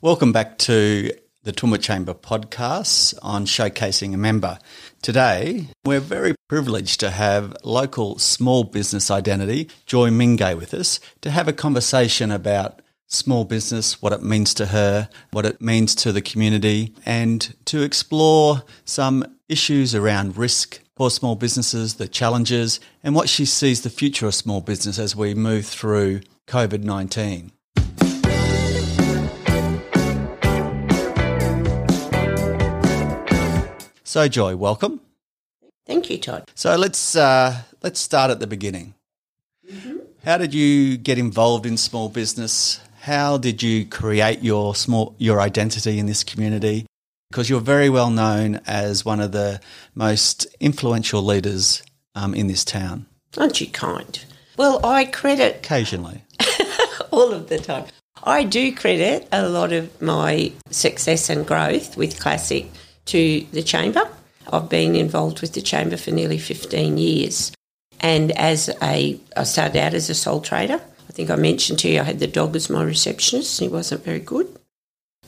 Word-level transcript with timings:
Welcome 0.00 0.30
back 0.30 0.58
to 0.58 1.10
the 1.42 1.52
Toowoomba 1.52 1.82
Chamber 1.82 2.14
podcast 2.14 3.18
on 3.20 3.46
showcasing 3.46 4.14
a 4.14 4.16
member. 4.16 4.60
Today, 5.02 5.66
we're 5.84 5.98
very 5.98 6.36
privileged 6.48 7.00
to 7.00 7.10
have 7.10 7.56
local 7.64 8.16
small 8.20 8.62
business 8.62 9.10
identity, 9.10 9.68
Joy 9.86 10.10
Mingay, 10.10 10.56
with 10.56 10.72
us 10.72 11.00
to 11.22 11.32
have 11.32 11.48
a 11.48 11.52
conversation 11.52 12.30
about 12.30 12.80
small 13.08 13.44
business, 13.44 14.00
what 14.00 14.12
it 14.12 14.22
means 14.22 14.54
to 14.54 14.66
her, 14.66 15.08
what 15.32 15.44
it 15.44 15.60
means 15.60 15.96
to 15.96 16.12
the 16.12 16.22
community, 16.22 16.94
and 17.04 17.56
to 17.64 17.82
explore 17.82 18.62
some 18.84 19.24
issues 19.48 19.96
around 19.96 20.38
risk 20.38 20.78
for 20.94 21.10
small 21.10 21.34
businesses, 21.34 21.94
the 21.94 22.06
challenges, 22.06 22.78
and 23.02 23.16
what 23.16 23.28
she 23.28 23.44
sees 23.44 23.82
the 23.82 23.90
future 23.90 24.28
of 24.28 24.34
small 24.36 24.60
business 24.60 24.96
as 24.96 25.16
we 25.16 25.34
move 25.34 25.66
through 25.66 26.20
COVID 26.46 26.84
19. 26.84 27.50
So, 34.08 34.26
Joy, 34.26 34.56
welcome. 34.56 35.02
Thank 35.84 36.08
you, 36.08 36.16
Todd. 36.16 36.44
So 36.54 36.76
let's 36.76 37.14
uh, 37.14 37.60
let's 37.82 38.00
start 38.00 38.30
at 38.30 38.40
the 38.40 38.46
beginning. 38.46 38.94
Mm-hmm. 39.70 39.98
How 40.24 40.38
did 40.38 40.54
you 40.54 40.96
get 40.96 41.18
involved 41.18 41.66
in 41.66 41.76
small 41.76 42.08
business? 42.08 42.80
How 43.00 43.36
did 43.36 43.62
you 43.62 43.84
create 43.84 44.42
your 44.42 44.74
small 44.74 45.14
your 45.18 45.42
identity 45.42 45.98
in 45.98 46.06
this 46.06 46.24
community? 46.24 46.86
Because 47.28 47.50
you're 47.50 47.60
very 47.60 47.90
well 47.90 48.08
known 48.08 48.62
as 48.66 49.04
one 49.04 49.20
of 49.20 49.32
the 49.32 49.60
most 49.94 50.46
influential 50.58 51.22
leaders 51.22 51.82
um, 52.14 52.32
in 52.32 52.46
this 52.46 52.64
town. 52.64 53.04
Aren't 53.36 53.60
you 53.60 53.66
kind? 53.66 54.24
Well, 54.56 54.80
I 54.86 55.04
credit 55.04 55.56
occasionally, 55.56 56.24
all 57.10 57.34
of 57.34 57.50
the 57.50 57.58
time. 57.58 57.84
I 58.24 58.44
do 58.44 58.74
credit 58.74 59.28
a 59.32 59.46
lot 59.46 59.74
of 59.74 60.00
my 60.00 60.52
success 60.70 61.28
and 61.28 61.46
growth 61.46 61.98
with 61.98 62.18
Classic 62.18 62.70
to 63.08 63.46
the 63.52 63.62
Chamber. 63.62 64.08
I've 64.52 64.68
been 64.68 64.94
involved 64.94 65.40
with 65.40 65.52
the 65.52 65.60
Chamber 65.60 65.96
for 65.96 66.10
nearly 66.10 66.38
15 66.38 66.96
years. 66.96 67.52
And 68.00 68.32
as 68.32 68.70
a, 68.82 69.18
I 69.36 69.42
started 69.44 69.78
out 69.78 69.94
as 69.94 70.08
a 70.08 70.14
sole 70.14 70.40
trader. 70.40 70.80
I 71.08 71.12
think 71.12 71.30
I 71.30 71.36
mentioned 71.36 71.80
to 71.80 71.88
you 71.88 72.00
I 72.00 72.04
had 72.04 72.20
the 72.20 72.26
dog 72.26 72.54
as 72.54 72.70
my 72.70 72.82
receptionist. 72.82 73.60
He 73.60 73.68
wasn't 73.68 74.04
very 74.04 74.20
good. 74.20 74.46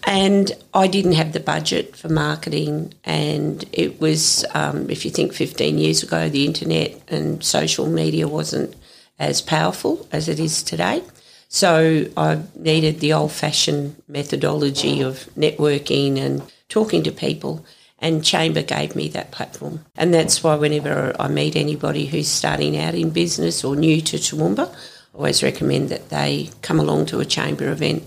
And 0.06 0.52
I 0.72 0.86
didn't 0.86 1.12
have 1.12 1.32
the 1.32 1.40
budget 1.40 1.96
for 1.96 2.08
marketing. 2.08 2.94
And 3.04 3.64
it 3.72 4.00
was, 4.00 4.44
um, 4.54 4.88
if 4.88 5.04
you 5.04 5.10
think 5.10 5.32
15 5.32 5.78
years 5.78 6.02
ago, 6.02 6.28
the 6.28 6.46
internet 6.46 7.00
and 7.08 7.44
social 7.44 7.86
media 7.86 8.28
wasn't 8.28 8.74
as 9.18 9.42
powerful 9.42 10.08
as 10.12 10.28
it 10.28 10.40
is 10.40 10.62
today. 10.62 11.02
So 11.48 12.06
I 12.16 12.42
needed 12.54 13.00
the 13.00 13.12
old 13.12 13.32
fashioned 13.32 14.00
methodology 14.06 15.02
of 15.02 15.28
networking 15.36 16.18
and 16.18 16.42
talking 16.70 17.02
to 17.02 17.12
people. 17.12 17.64
And 17.98 18.24
Chamber 18.24 18.62
gave 18.62 18.96
me 18.96 19.08
that 19.08 19.30
platform. 19.30 19.84
And 19.94 20.14
that's 20.14 20.42
why 20.42 20.54
whenever 20.54 21.14
I 21.20 21.28
meet 21.28 21.54
anybody 21.54 22.06
who's 22.06 22.28
starting 22.28 22.78
out 22.78 22.94
in 22.94 23.10
business 23.10 23.62
or 23.62 23.76
new 23.76 24.00
to 24.00 24.16
Toowoomba, 24.16 24.70
I 24.70 25.16
always 25.16 25.42
recommend 25.42 25.90
that 25.90 26.08
they 26.08 26.48
come 26.62 26.80
along 26.80 27.06
to 27.06 27.20
a 27.20 27.26
Chamber 27.26 27.70
event 27.70 28.04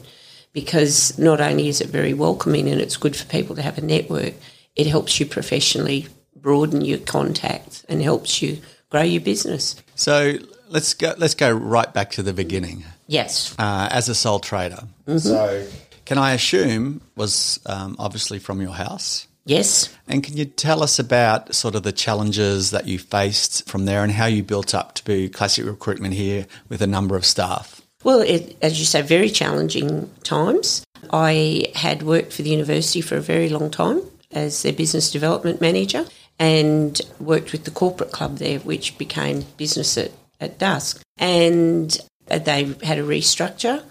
because 0.52 1.17
not 1.20 1.39
only 1.39 1.67
is 1.67 1.80
it 1.80 1.89
very 1.89 2.16
welcoming 2.16 2.67
and 2.67 2.81
it's 2.81 2.97
good 2.97 3.16
for 3.16 3.25
people 3.25 3.55
to 3.55 3.61
have 3.61 3.78
a 3.78 3.81
network, 3.81 4.33
it 4.75 4.88
helps 4.88 5.20
you 5.20 5.27
professionally 5.27 6.08
broaden 6.36 6.81
your 6.81 7.00
contacts 7.00 7.86
and 7.88 8.02
helps 8.02 8.42
you 8.42 8.59
grow 8.89 9.02
your 9.02 9.22
business. 9.22 9.75
So 9.95 10.33
let's 10.70 10.94
go. 10.94 11.14
Let's 11.17 11.36
go 11.36 11.52
right 11.52 11.92
back 11.94 12.11
to 12.11 12.23
the 12.23 12.33
beginning. 12.33 12.86
Yes. 13.08 13.55
Uh, 13.59 13.89
as 13.92 14.09
a 14.09 14.16
sole 14.16 14.39
trader, 14.39 14.83
mm-hmm. 15.08 15.17
so 15.17 15.67
can 16.14 16.22
I 16.22 16.33
assume 16.33 17.02
was 17.16 17.59
um, 17.66 17.95
obviously 17.97 18.38
from 18.38 18.61
your 18.61 18.73
house? 18.73 19.28
Yes. 19.45 19.89
And 20.08 20.23
can 20.23 20.38
you 20.38 20.45
tell 20.45 20.83
us 20.83 21.00
about 21.00 21.55
sort 21.55 21.73
of 21.73 21.81
the 21.81 21.92
challenges 21.92 22.70
that 22.70 22.86
you 22.86 23.00
faced 23.00 23.67
from 23.67 23.86
there 23.86 24.03
and 24.03 24.11
how 24.11 24.28
you 24.28 24.43
built 24.43 24.76
up 24.76 24.93
to 24.93 25.05
be 25.05 25.27
classic 25.27 25.65
recruitment 25.65 26.14
here 26.14 26.45
with 26.70 26.83
a 26.83 26.87
number 26.87 27.15
of 27.15 27.26
staff? 27.26 27.82
Well, 28.04 28.21
it, 28.21 28.55
as 28.61 28.77
you 28.77 28.86
say, 28.86 29.02
very 29.02 29.32
challenging 29.32 30.11
times. 30.23 30.86
I 31.11 31.71
had 31.73 32.04
worked 32.04 32.32
for 32.32 32.43
the 32.43 32.52
university 32.52 33.02
for 33.02 33.16
a 33.16 33.21
very 33.21 33.49
long 33.49 33.71
time 33.71 34.04
as 34.32 34.61
their 34.61 34.71
business 34.71 35.11
development 35.11 35.61
manager 35.61 36.05
and 36.37 37.02
worked 37.20 37.54
with 37.54 37.64
the 37.64 37.71
corporate 37.71 38.11
club 38.11 38.37
there, 38.37 38.60
which 38.60 38.99
became 38.99 39.45
business 39.58 39.98
at, 39.98 40.11
at 40.39 40.60
dusk. 40.60 41.02
And 41.17 41.98
they 42.27 42.66
had 42.83 42.99
a 42.99 43.04
restructure 43.04 43.83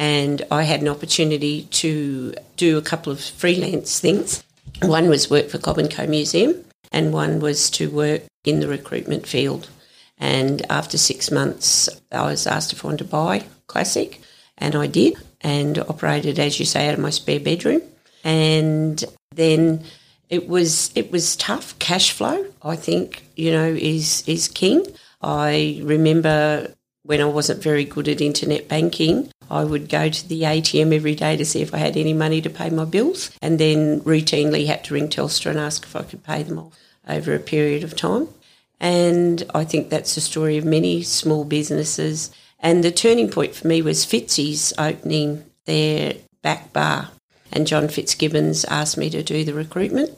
and 0.00 0.40
I 0.50 0.62
had 0.62 0.80
an 0.80 0.88
opportunity 0.88 1.64
to 1.64 2.32
do 2.56 2.78
a 2.78 2.82
couple 2.82 3.12
of 3.12 3.20
freelance 3.20 4.00
things. 4.00 4.42
One 4.80 5.10
was 5.10 5.28
work 5.28 5.50
for 5.50 5.58
Cobb 5.58 5.76
and 5.76 5.90
Co 5.90 6.06
Museum, 6.06 6.64
and 6.90 7.12
one 7.12 7.38
was 7.38 7.68
to 7.72 7.90
work 7.90 8.22
in 8.46 8.60
the 8.60 8.66
recruitment 8.66 9.26
field. 9.26 9.68
And 10.16 10.64
after 10.70 10.96
six 10.96 11.30
months, 11.30 11.90
I 12.10 12.22
was 12.22 12.46
asked 12.46 12.72
if 12.72 12.82
I 12.82 12.88
wanted 12.88 13.04
to 13.04 13.10
buy 13.10 13.44
Classic, 13.66 14.22
and 14.56 14.74
I 14.74 14.86
did, 14.86 15.16
and 15.42 15.78
operated, 15.78 16.38
as 16.38 16.58
you 16.58 16.64
say, 16.64 16.88
out 16.88 16.94
of 16.94 17.00
my 17.00 17.10
spare 17.10 17.38
bedroom. 17.38 17.82
And 18.24 19.04
then 19.34 19.84
it 20.30 20.48
was 20.48 20.92
it 20.94 21.12
was 21.12 21.36
tough. 21.36 21.78
Cash 21.78 22.12
flow, 22.12 22.46
I 22.62 22.74
think, 22.74 23.22
you 23.36 23.52
know, 23.52 23.66
is 23.66 24.24
is 24.26 24.48
king. 24.48 24.86
I 25.20 25.82
remember 25.84 26.72
when 27.02 27.20
I 27.20 27.26
wasn't 27.26 27.62
very 27.62 27.84
good 27.84 28.08
at 28.08 28.22
internet 28.22 28.66
banking, 28.66 29.30
I 29.50 29.64
would 29.64 29.88
go 29.88 30.08
to 30.08 30.28
the 30.28 30.42
ATM 30.42 30.94
every 30.94 31.16
day 31.16 31.36
to 31.36 31.44
see 31.44 31.60
if 31.60 31.74
I 31.74 31.78
had 31.78 31.96
any 31.96 32.12
money 32.12 32.40
to 32.40 32.48
pay 32.48 32.70
my 32.70 32.84
bills, 32.84 33.30
and 33.42 33.58
then 33.58 34.00
routinely 34.02 34.66
had 34.66 34.84
to 34.84 34.94
ring 34.94 35.08
Telstra 35.08 35.50
and 35.50 35.58
ask 35.58 35.82
if 35.82 35.96
I 35.96 36.02
could 36.02 36.22
pay 36.22 36.42
them 36.44 36.58
off 36.58 36.78
over 37.08 37.34
a 37.34 37.40
period 37.40 37.82
of 37.82 37.96
time. 37.96 38.28
And 38.78 39.42
I 39.54 39.64
think 39.64 39.90
that's 39.90 40.14
the 40.14 40.20
story 40.20 40.56
of 40.56 40.64
many 40.64 41.02
small 41.02 41.44
businesses. 41.44 42.30
And 42.60 42.84
the 42.84 42.92
turning 42.92 43.28
point 43.28 43.54
for 43.54 43.66
me 43.66 43.82
was 43.82 44.06
Fitzy's 44.06 44.72
opening 44.78 45.44
their 45.66 46.14
back 46.42 46.72
bar. 46.72 47.10
And 47.52 47.66
John 47.66 47.88
Fitzgibbons 47.88 48.64
asked 48.66 48.96
me 48.96 49.10
to 49.10 49.22
do 49.22 49.44
the 49.44 49.52
recruitment. 49.52 50.16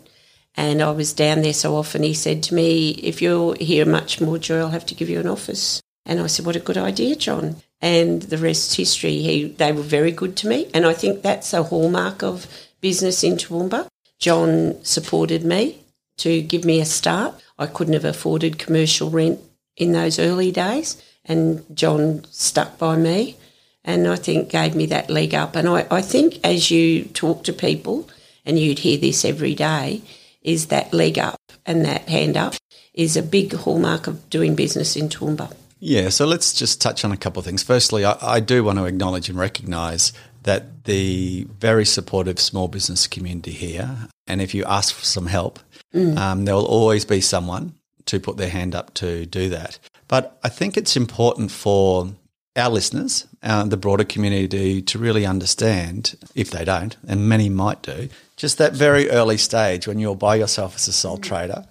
And 0.55 0.83
I 0.83 0.91
was 0.91 1.15
down 1.15 1.41
there 1.41 1.55
so 1.55 1.75
often, 1.77 2.03
he 2.03 2.13
said 2.13 2.43
to 2.45 2.55
me, 2.55 2.91
If 2.91 3.23
you're 3.23 3.57
here 3.57 3.87
much 3.87 4.21
more, 4.21 4.39
Joy, 4.39 4.59
I'll 4.59 4.69
have 4.69 4.87
to 4.87 4.95
give 4.95 5.09
you 5.09 5.19
an 5.19 5.27
office. 5.27 5.81
And 6.05 6.21
I 6.21 6.27
said, 6.27 6.45
What 6.45 6.57
a 6.57 6.61
good 6.61 6.77
idea, 6.77 7.17
John 7.17 7.57
and 7.83 8.23
the 8.23 8.39
rest's 8.39 8.75
history. 8.75 9.19
He, 9.19 9.45
they 9.45 9.73
were 9.73 9.83
very 9.83 10.13
good 10.13 10.37
to 10.39 10.49
me, 10.49 10.71
and 10.73 10.87
I 10.87 10.95
think 10.95 11.21
that's 11.21 11.53
a 11.53 11.65
hallmark 11.65 12.23
of 12.23 12.47
business 12.81 13.23
in 13.23 13.35
Toowoomba. 13.35 13.89
John 14.19 14.83
supported 14.85 15.45
me 15.45 15.81
to 16.19 16.41
give 16.41 16.65
me 16.65 16.81
a 16.81 16.87
start. 16.87 17.35
I 17.59 17.67
couldn't 17.67 17.95
have 17.95 18.05
afforded 18.07 18.59
commercial 18.59 19.11
rent 19.11 19.41
in 19.77 19.93
those 19.93 20.19
early 20.19 20.51
days, 20.51 21.03
and 21.27 21.65
John 21.77 22.25
stuck 22.31 22.79
by 22.79 22.97
me 22.97 23.37
and 23.85 24.07
I 24.07 24.17
think 24.17 24.51
gave 24.51 24.75
me 24.75 24.87
that 24.87 25.11
leg 25.11 25.35
up. 25.35 25.57
And 25.57 25.69
I, 25.69 25.87
I 25.91 26.03
think 26.03 26.39
as 26.45 26.71
you 26.71 27.05
talk 27.05 27.45
to 27.45 27.53
people, 27.53 28.09
and 28.45 28.59
you'd 28.59 28.81
hear 28.81 28.99
this 28.99 29.25
every 29.25 29.55
day, 29.55 30.03
is 30.43 30.67
that 30.67 30.93
leg 30.93 31.19
up 31.19 31.41
and 31.65 31.85
that 31.85 32.09
hand 32.09 32.37
up 32.37 32.55
is 32.93 33.17
a 33.17 33.23
big 33.23 33.53
hallmark 33.55 34.07
of 34.07 34.29
doing 34.29 34.55
business 34.55 34.97
in 34.97 35.09
Toowoomba. 35.09 35.55
Yeah, 35.85 36.11
so 36.11 36.27
let's 36.27 36.53
just 36.53 36.81
touch 36.81 37.05
on 37.05 37.11
a 37.11 37.17
couple 37.17 37.41
of 37.41 37.45
things. 37.45 37.65
Firstly, 37.65 38.05
I, 38.05 38.17
I 38.23 38.39
do 38.39 38.63
want 38.63 38.79
to 38.79 38.85
acknowledge 38.85 39.29
and 39.29 39.37
recognise 39.37 40.13
that 40.45 40.85
the 40.85 41.45
very 41.59 41.85
supportive 41.85 42.39
small 42.39 42.69
business 42.69 43.09
community 43.09 43.51
here, 43.51 44.09
and 44.29 44.41
if 44.41 44.55
you 44.55 44.65
ask 44.65 44.95
for 44.95 45.05
some 45.05 45.27
help, 45.27 45.59
mm. 45.93 46.17
um, 46.17 46.45
there 46.45 46.55
will 46.55 46.67
always 46.67 47.05
be 47.05 47.21
someone 47.21 47.75
to 48.07 48.21
put 48.21 48.37
their 48.37 48.49
hand 48.49 48.77
up 48.77 48.95
to 48.95 49.27
do 49.27 49.49
that. 49.49 49.81
But 50.07 50.39
I 50.45 50.51
think 50.51 50.77
it's 50.77 50.97
important 50.97 51.51
for 51.51 52.13
our 52.55 52.71
listeners, 52.71 53.27
uh, 53.43 53.65
the 53.65 53.77
broader 53.77 54.05
community, 54.05 54.83
to 54.83 55.01
really 55.01 55.27
understand, 55.27 56.15
if 56.37 56.53
they 56.53 56.65
don't, 56.65 56.97
and 57.09 57.29
many 57.29 57.49
might 57.49 57.83
do, 57.83 58.09
just 58.37 58.59
that 58.59 58.73
very 58.73 59.11
early 59.11 59.37
stage 59.37 59.89
when 59.89 59.99
you're 59.99 60.15
by 60.15 60.37
yourself 60.37 60.77
as 60.77 60.87
a 60.87 60.93
sole 60.93 61.19
mm. 61.19 61.23
trader 61.23 61.65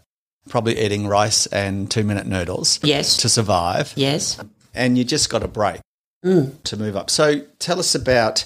probably 0.50 0.80
eating 0.80 1.08
rice 1.08 1.46
and 1.48 1.90
two 1.90 2.04
minute 2.04 2.26
noodles 2.26 2.80
yes. 2.84 3.18
to 3.18 3.30
survive. 3.30 3.94
Yes. 3.96 4.40
And 4.74 4.98
you 4.98 5.04
just 5.04 5.30
got 5.30 5.44
a 5.44 5.48
break 5.48 5.82
mm. 6.24 6.62
to 6.64 6.78
move 6.78 6.96
up. 6.96 7.10
So 7.10 7.42
tell 7.60 7.80
us 7.80 7.96
about, 7.96 8.46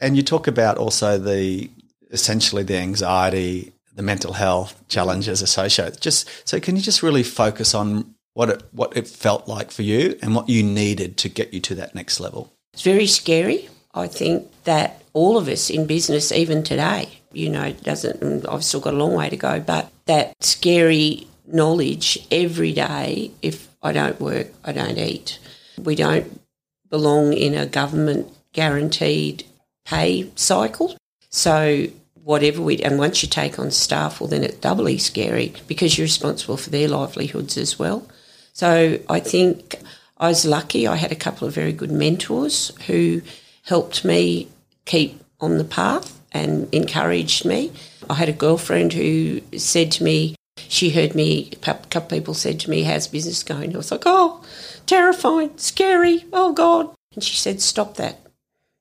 and 0.00 0.16
you 0.16 0.22
talk 0.22 0.46
about 0.46 0.78
also 0.78 1.18
the 1.18 1.70
essentially 2.10 2.62
the 2.62 2.76
anxiety, 2.76 3.72
the 3.94 4.02
mental 4.02 4.34
health 4.34 4.82
challenges 4.88 5.42
associated. 5.42 6.00
Just 6.00 6.28
so 6.48 6.60
can 6.60 6.76
you 6.76 6.82
just 6.82 7.02
really 7.02 7.22
focus 7.22 7.74
on 7.74 8.14
what 8.34 8.48
it 8.48 8.62
what 8.72 8.96
it 8.96 9.06
felt 9.06 9.48
like 9.48 9.70
for 9.70 9.82
you 9.82 10.18
and 10.22 10.34
what 10.34 10.48
you 10.48 10.62
needed 10.62 11.16
to 11.18 11.28
get 11.28 11.52
you 11.52 11.60
to 11.60 11.74
that 11.76 11.94
next 11.94 12.20
level? 12.20 12.52
It's 12.72 12.82
very 12.82 13.06
scary. 13.06 13.68
I 13.94 14.06
think 14.06 14.50
that 14.64 15.02
all 15.12 15.36
of 15.36 15.48
us 15.48 15.68
in 15.68 15.86
business, 15.86 16.32
even 16.32 16.62
today, 16.62 17.20
you 17.32 17.48
know, 17.48 17.72
doesn't, 17.72 18.46
I've 18.48 18.64
still 18.64 18.80
got 18.80 18.94
a 18.94 18.96
long 18.96 19.14
way 19.14 19.28
to 19.28 19.36
go, 19.36 19.60
but 19.60 19.90
that 20.06 20.34
scary 20.42 21.26
knowledge 21.46 22.26
every 22.30 22.72
day 22.72 23.30
if 23.42 23.68
I 23.82 23.92
don't 23.92 24.20
work, 24.20 24.48
I 24.64 24.72
don't 24.72 24.98
eat. 24.98 25.38
We 25.78 25.94
don't 25.94 26.40
belong 26.88 27.32
in 27.32 27.54
a 27.54 27.66
government 27.66 28.28
guaranteed 28.52 29.44
pay 29.84 30.30
cycle. 30.36 30.96
So 31.30 31.86
whatever 32.22 32.62
we 32.62 32.78
and 32.78 32.98
once 32.98 33.22
you 33.22 33.28
take 33.28 33.58
on 33.58 33.70
staff, 33.70 34.20
well 34.20 34.28
then 34.28 34.44
it's 34.44 34.58
doubly 34.58 34.98
scary 34.98 35.54
because 35.66 35.98
you're 35.98 36.04
responsible 36.04 36.56
for 36.56 36.70
their 36.70 36.88
livelihoods 36.88 37.56
as 37.56 37.78
well. 37.78 38.06
So 38.52 38.98
I 39.08 39.20
think 39.20 39.76
I 40.18 40.28
was 40.28 40.44
lucky. 40.44 40.86
I 40.86 40.96
had 40.96 41.10
a 41.10 41.16
couple 41.16 41.48
of 41.48 41.54
very 41.54 41.72
good 41.72 41.90
mentors 41.90 42.70
who 42.86 43.22
helped 43.64 44.04
me 44.04 44.48
keep 44.84 45.20
on 45.40 45.58
the 45.58 45.64
path 45.64 46.20
and 46.32 46.72
encouraged 46.72 47.44
me. 47.44 47.72
I 48.08 48.14
had 48.14 48.28
a 48.28 48.32
girlfriend 48.32 48.92
who 48.92 49.40
said 49.56 49.92
to 49.92 50.04
me, 50.04 50.34
she 50.56 50.90
heard 50.90 51.14
me, 51.14 51.50
a 51.52 51.56
couple 51.56 52.16
people 52.16 52.34
said 52.34 52.60
to 52.60 52.70
me, 52.70 52.82
How's 52.82 53.06
business 53.06 53.42
going? 53.42 53.74
I 53.74 53.78
was 53.78 53.90
like, 53.90 54.02
Oh, 54.06 54.42
terrifying, 54.86 55.50
scary, 55.56 56.24
oh 56.32 56.52
God. 56.52 56.94
And 57.14 57.22
she 57.22 57.36
said, 57.36 57.60
Stop 57.60 57.96
that. 57.96 58.18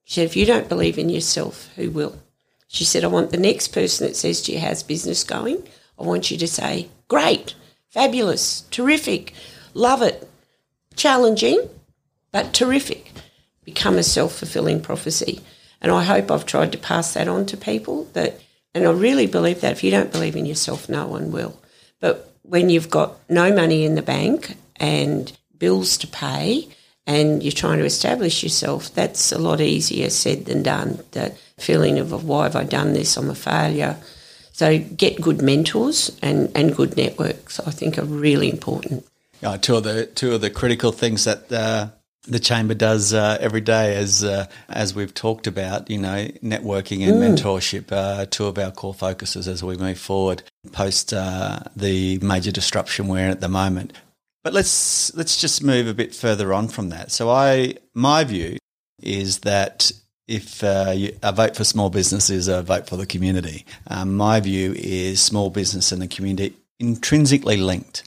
She 0.03 0.15
said, 0.15 0.25
If 0.25 0.35
you 0.35 0.45
don't 0.45 0.69
believe 0.69 0.97
in 0.97 1.09
yourself, 1.09 1.69
who 1.75 1.89
will? 1.89 2.17
She 2.67 2.85
said, 2.85 3.03
I 3.03 3.07
want 3.07 3.31
the 3.31 3.37
next 3.37 3.69
person 3.69 4.07
that 4.07 4.15
says 4.15 4.41
to 4.43 4.53
you, 4.53 4.59
How's 4.59 4.83
business 4.83 5.23
going? 5.23 5.67
I 5.99 6.03
want 6.03 6.31
you 6.31 6.37
to 6.37 6.47
say, 6.47 6.89
Great, 7.07 7.55
fabulous, 7.89 8.61
terrific, 8.71 9.33
love 9.73 10.01
it, 10.01 10.29
challenging, 10.95 11.69
but 12.31 12.53
terrific. 12.53 13.11
Become 13.63 13.97
a 13.97 14.03
self 14.03 14.35
fulfilling 14.35 14.81
prophecy. 14.81 15.41
And 15.81 15.91
I 15.91 16.03
hope 16.03 16.29
I've 16.29 16.45
tried 16.45 16.71
to 16.73 16.77
pass 16.77 17.13
that 17.13 17.27
on 17.27 17.45
to 17.47 17.57
people 17.57 18.05
that, 18.13 18.39
and 18.73 18.87
I 18.87 18.91
really 18.91 19.27
believe 19.27 19.61
that 19.61 19.71
if 19.71 19.83
you 19.83 19.91
don't 19.91 20.11
believe 20.11 20.35
in 20.35 20.45
yourself, 20.45 20.87
no 20.87 21.07
one 21.07 21.31
will. 21.31 21.59
But 21.99 22.31
when 22.43 22.69
you've 22.69 22.89
got 22.89 23.17
no 23.29 23.53
money 23.53 23.83
in 23.85 23.95
the 23.95 24.01
bank 24.01 24.55
and 24.77 25.31
bills 25.57 25.97
to 25.97 26.07
pay 26.07 26.67
and 27.07 27.41
you're 27.41 27.51
trying 27.51 27.79
to 27.79 27.85
establish 27.85 28.43
yourself, 28.43 28.93
that's 28.93 29.31
a 29.31 29.39
lot 29.39 29.61
easier 29.61 30.09
said 30.09 30.45
than 30.45 30.63
done. 30.63 30.99
That 31.11 31.37
feeling 31.57 31.97
of 31.99 32.23
why 32.23 32.43
have 32.43 32.55
I 32.55 32.63
done 32.63 32.93
this? 32.93 33.17
I'm 33.17 33.29
a 33.29 33.35
failure. 33.35 33.97
So 34.51 34.77
get 34.77 35.21
good 35.21 35.41
mentors 35.41 36.17
and, 36.21 36.51
and 36.55 36.75
good 36.75 36.95
networks, 36.95 37.59
I 37.59 37.71
think 37.71 37.97
are 37.97 38.05
really 38.05 38.49
important. 38.49 39.07
Yeah, 39.41 39.57
two 39.57 39.77
of 39.77 39.83
the 39.83 40.05
two 40.05 40.35
of 40.35 40.41
the 40.41 40.51
critical 40.51 40.91
things 40.91 41.23
that 41.23 41.51
uh, 41.51 41.87
the 42.27 42.39
chamber 42.39 42.73
does 42.73 43.13
uh, 43.13 43.37
every 43.39 43.61
day, 43.61 43.95
as 43.95 44.23
uh, 44.23 44.45
as 44.69 44.93
we've 44.93 45.13
talked 45.13 45.47
about, 45.47 45.89
you 45.89 45.97
know, 45.97 46.27
networking 46.43 47.07
and 47.07 47.15
mm. 47.15 47.35
mentorship 47.35 47.91
are 47.91 48.25
two 48.25 48.45
of 48.45 48.57
our 48.57 48.71
core 48.71 48.93
focuses 48.93 49.47
as 49.47 49.63
we 49.63 49.75
move 49.77 49.97
forward 49.97 50.43
post 50.71 51.13
uh, 51.13 51.59
the 51.75 52.19
major 52.19 52.51
disruption 52.51 53.07
we're 53.07 53.25
in 53.25 53.31
at 53.31 53.41
the 53.41 53.49
moment. 53.49 53.93
But 54.43 54.53
let's 54.53 55.13
let's 55.15 55.39
just 55.39 55.63
move 55.63 55.87
a 55.87 55.93
bit 55.93 56.13
further 56.13 56.53
on 56.53 56.67
from 56.67 56.89
that. 56.89 57.11
So, 57.11 57.29
I 57.29 57.75
my 57.93 58.23
view 58.23 58.57
is 59.01 59.39
that 59.39 59.91
if 60.27 60.63
uh, 60.63 60.93
you, 60.95 61.17
a 61.23 61.31
vote 61.31 61.55
for 61.55 61.63
small 61.63 61.89
business 61.89 62.29
is 62.29 62.47
a 62.47 62.61
vote 62.61 62.87
for 62.87 62.97
the 62.97 63.07
community, 63.07 63.65
um, 63.87 64.15
my 64.15 64.39
view 64.39 64.73
is 64.77 65.21
small 65.21 65.49
business 65.49 65.91
and 65.91 66.01
the 66.01 66.07
community 66.07 66.55
intrinsically 66.79 67.57
linked. 67.57 68.03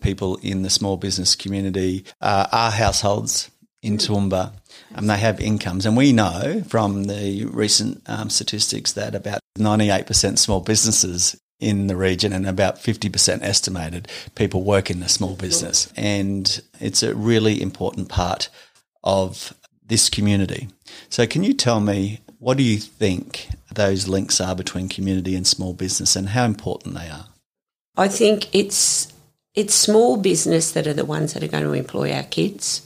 People 0.00 0.36
in 0.42 0.62
the 0.62 0.70
small 0.70 0.96
business 0.96 1.34
community 1.34 2.04
uh, 2.20 2.46
are 2.52 2.70
households 2.70 3.50
in 3.86 3.98
Toowoomba 3.98 4.52
and 4.94 5.08
they 5.08 5.16
have 5.18 5.40
incomes. 5.40 5.86
And 5.86 5.96
we 5.96 6.12
know 6.12 6.62
from 6.68 7.04
the 7.04 7.44
recent 7.46 8.02
um, 8.06 8.30
statistics 8.30 8.92
that 8.92 9.14
about 9.14 9.40
98% 9.58 10.38
small 10.38 10.60
businesses 10.60 11.36
in 11.58 11.86
the 11.86 11.96
region 11.96 12.32
and 12.32 12.46
about 12.46 12.76
50% 12.76 13.42
estimated 13.42 14.08
people 14.34 14.62
work 14.62 14.90
in 14.90 15.00
the 15.00 15.08
small 15.08 15.36
business. 15.36 15.90
And 15.96 16.60
it's 16.80 17.02
a 17.02 17.14
really 17.14 17.62
important 17.62 18.08
part 18.08 18.48
of 19.04 19.54
this 19.86 20.10
community. 20.10 20.68
So, 21.08 21.26
can 21.26 21.44
you 21.44 21.54
tell 21.54 21.80
me 21.80 22.20
what 22.38 22.56
do 22.58 22.62
you 22.62 22.78
think 22.78 23.48
those 23.72 24.08
links 24.08 24.40
are 24.40 24.54
between 24.54 24.88
community 24.88 25.34
and 25.34 25.46
small 25.46 25.72
business 25.72 26.16
and 26.16 26.30
how 26.30 26.44
important 26.44 26.94
they 26.94 27.08
are? 27.08 27.26
I 27.96 28.08
think 28.08 28.54
it's 28.54 29.12
it's 29.54 29.74
small 29.74 30.18
business 30.18 30.72
that 30.72 30.86
are 30.86 30.92
the 30.92 31.04
ones 31.04 31.32
that 31.32 31.42
are 31.42 31.48
going 31.48 31.64
to 31.64 31.72
employ 31.72 32.12
our 32.12 32.24
kids. 32.24 32.85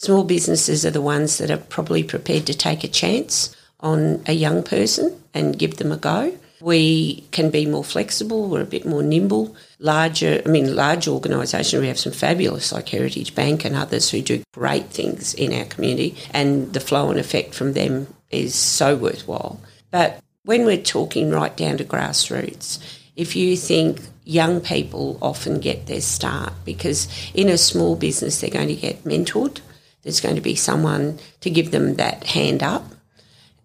Small 0.00 0.22
businesses 0.22 0.86
are 0.86 0.92
the 0.92 1.02
ones 1.02 1.38
that 1.38 1.50
are 1.50 1.56
probably 1.56 2.04
prepared 2.04 2.46
to 2.46 2.54
take 2.54 2.84
a 2.84 2.88
chance 2.88 3.54
on 3.80 4.22
a 4.26 4.32
young 4.32 4.62
person 4.62 5.20
and 5.34 5.58
give 5.58 5.76
them 5.76 5.90
a 5.90 5.96
go. 5.96 6.38
We 6.60 7.24
can 7.32 7.50
be 7.50 7.66
more 7.66 7.82
flexible, 7.82 8.48
we're 8.48 8.62
a 8.62 8.66
bit 8.66 8.86
more 8.86 9.02
nimble. 9.02 9.56
Larger, 9.80 10.40
I 10.46 10.48
mean, 10.48 10.76
large 10.76 11.08
organisations, 11.08 11.80
we 11.80 11.88
have 11.88 11.98
some 11.98 12.12
fabulous 12.12 12.70
like 12.72 12.88
Heritage 12.88 13.34
Bank 13.34 13.64
and 13.64 13.74
others 13.74 14.08
who 14.10 14.22
do 14.22 14.44
great 14.54 14.86
things 14.86 15.34
in 15.34 15.52
our 15.52 15.64
community, 15.64 16.16
and 16.30 16.72
the 16.72 16.80
flow 16.80 17.10
and 17.10 17.18
effect 17.18 17.54
from 17.54 17.72
them 17.72 18.06
is 18.30 18.54
so 18.54 18.94
worthwhile. 18.94 19.60
But 19.90 20.20
when 20.44 20.64
we're 20.64 20.82
talking 20.82 21.30
right 21.30 21.56
down 21.56 21.76
to 21.78 21.84
grassroots, 21.84 22.78
if 23.16 23.34
you 23.34 23.56
think 23.56 24.00
young 24.24 24.60
people 24.60 25.18
often 25.20 25.58
get 25.58 25.86
their 25.86 26.00
start 26.00 26.52
because 26.64 27.08
in 27.34 27.48
a 27.48 27.58
small 27.58 27.96
business 27.96 28.40
they're 28.40 28.50
going 28.50 28.68
to 28.68 28.76
get 28.76 29.02
mentored 29.04 29.60
there's 30.02 30.20
going 30.20 30.36
to 30.36 30.40
be 30.40 30.54
someone 30.54 31.18
to 31.40 31.50
give 31.50 31.70
them 31.70 31.94
that 31.94 32.24
hand 32.24 32.62
up 32.62 32.84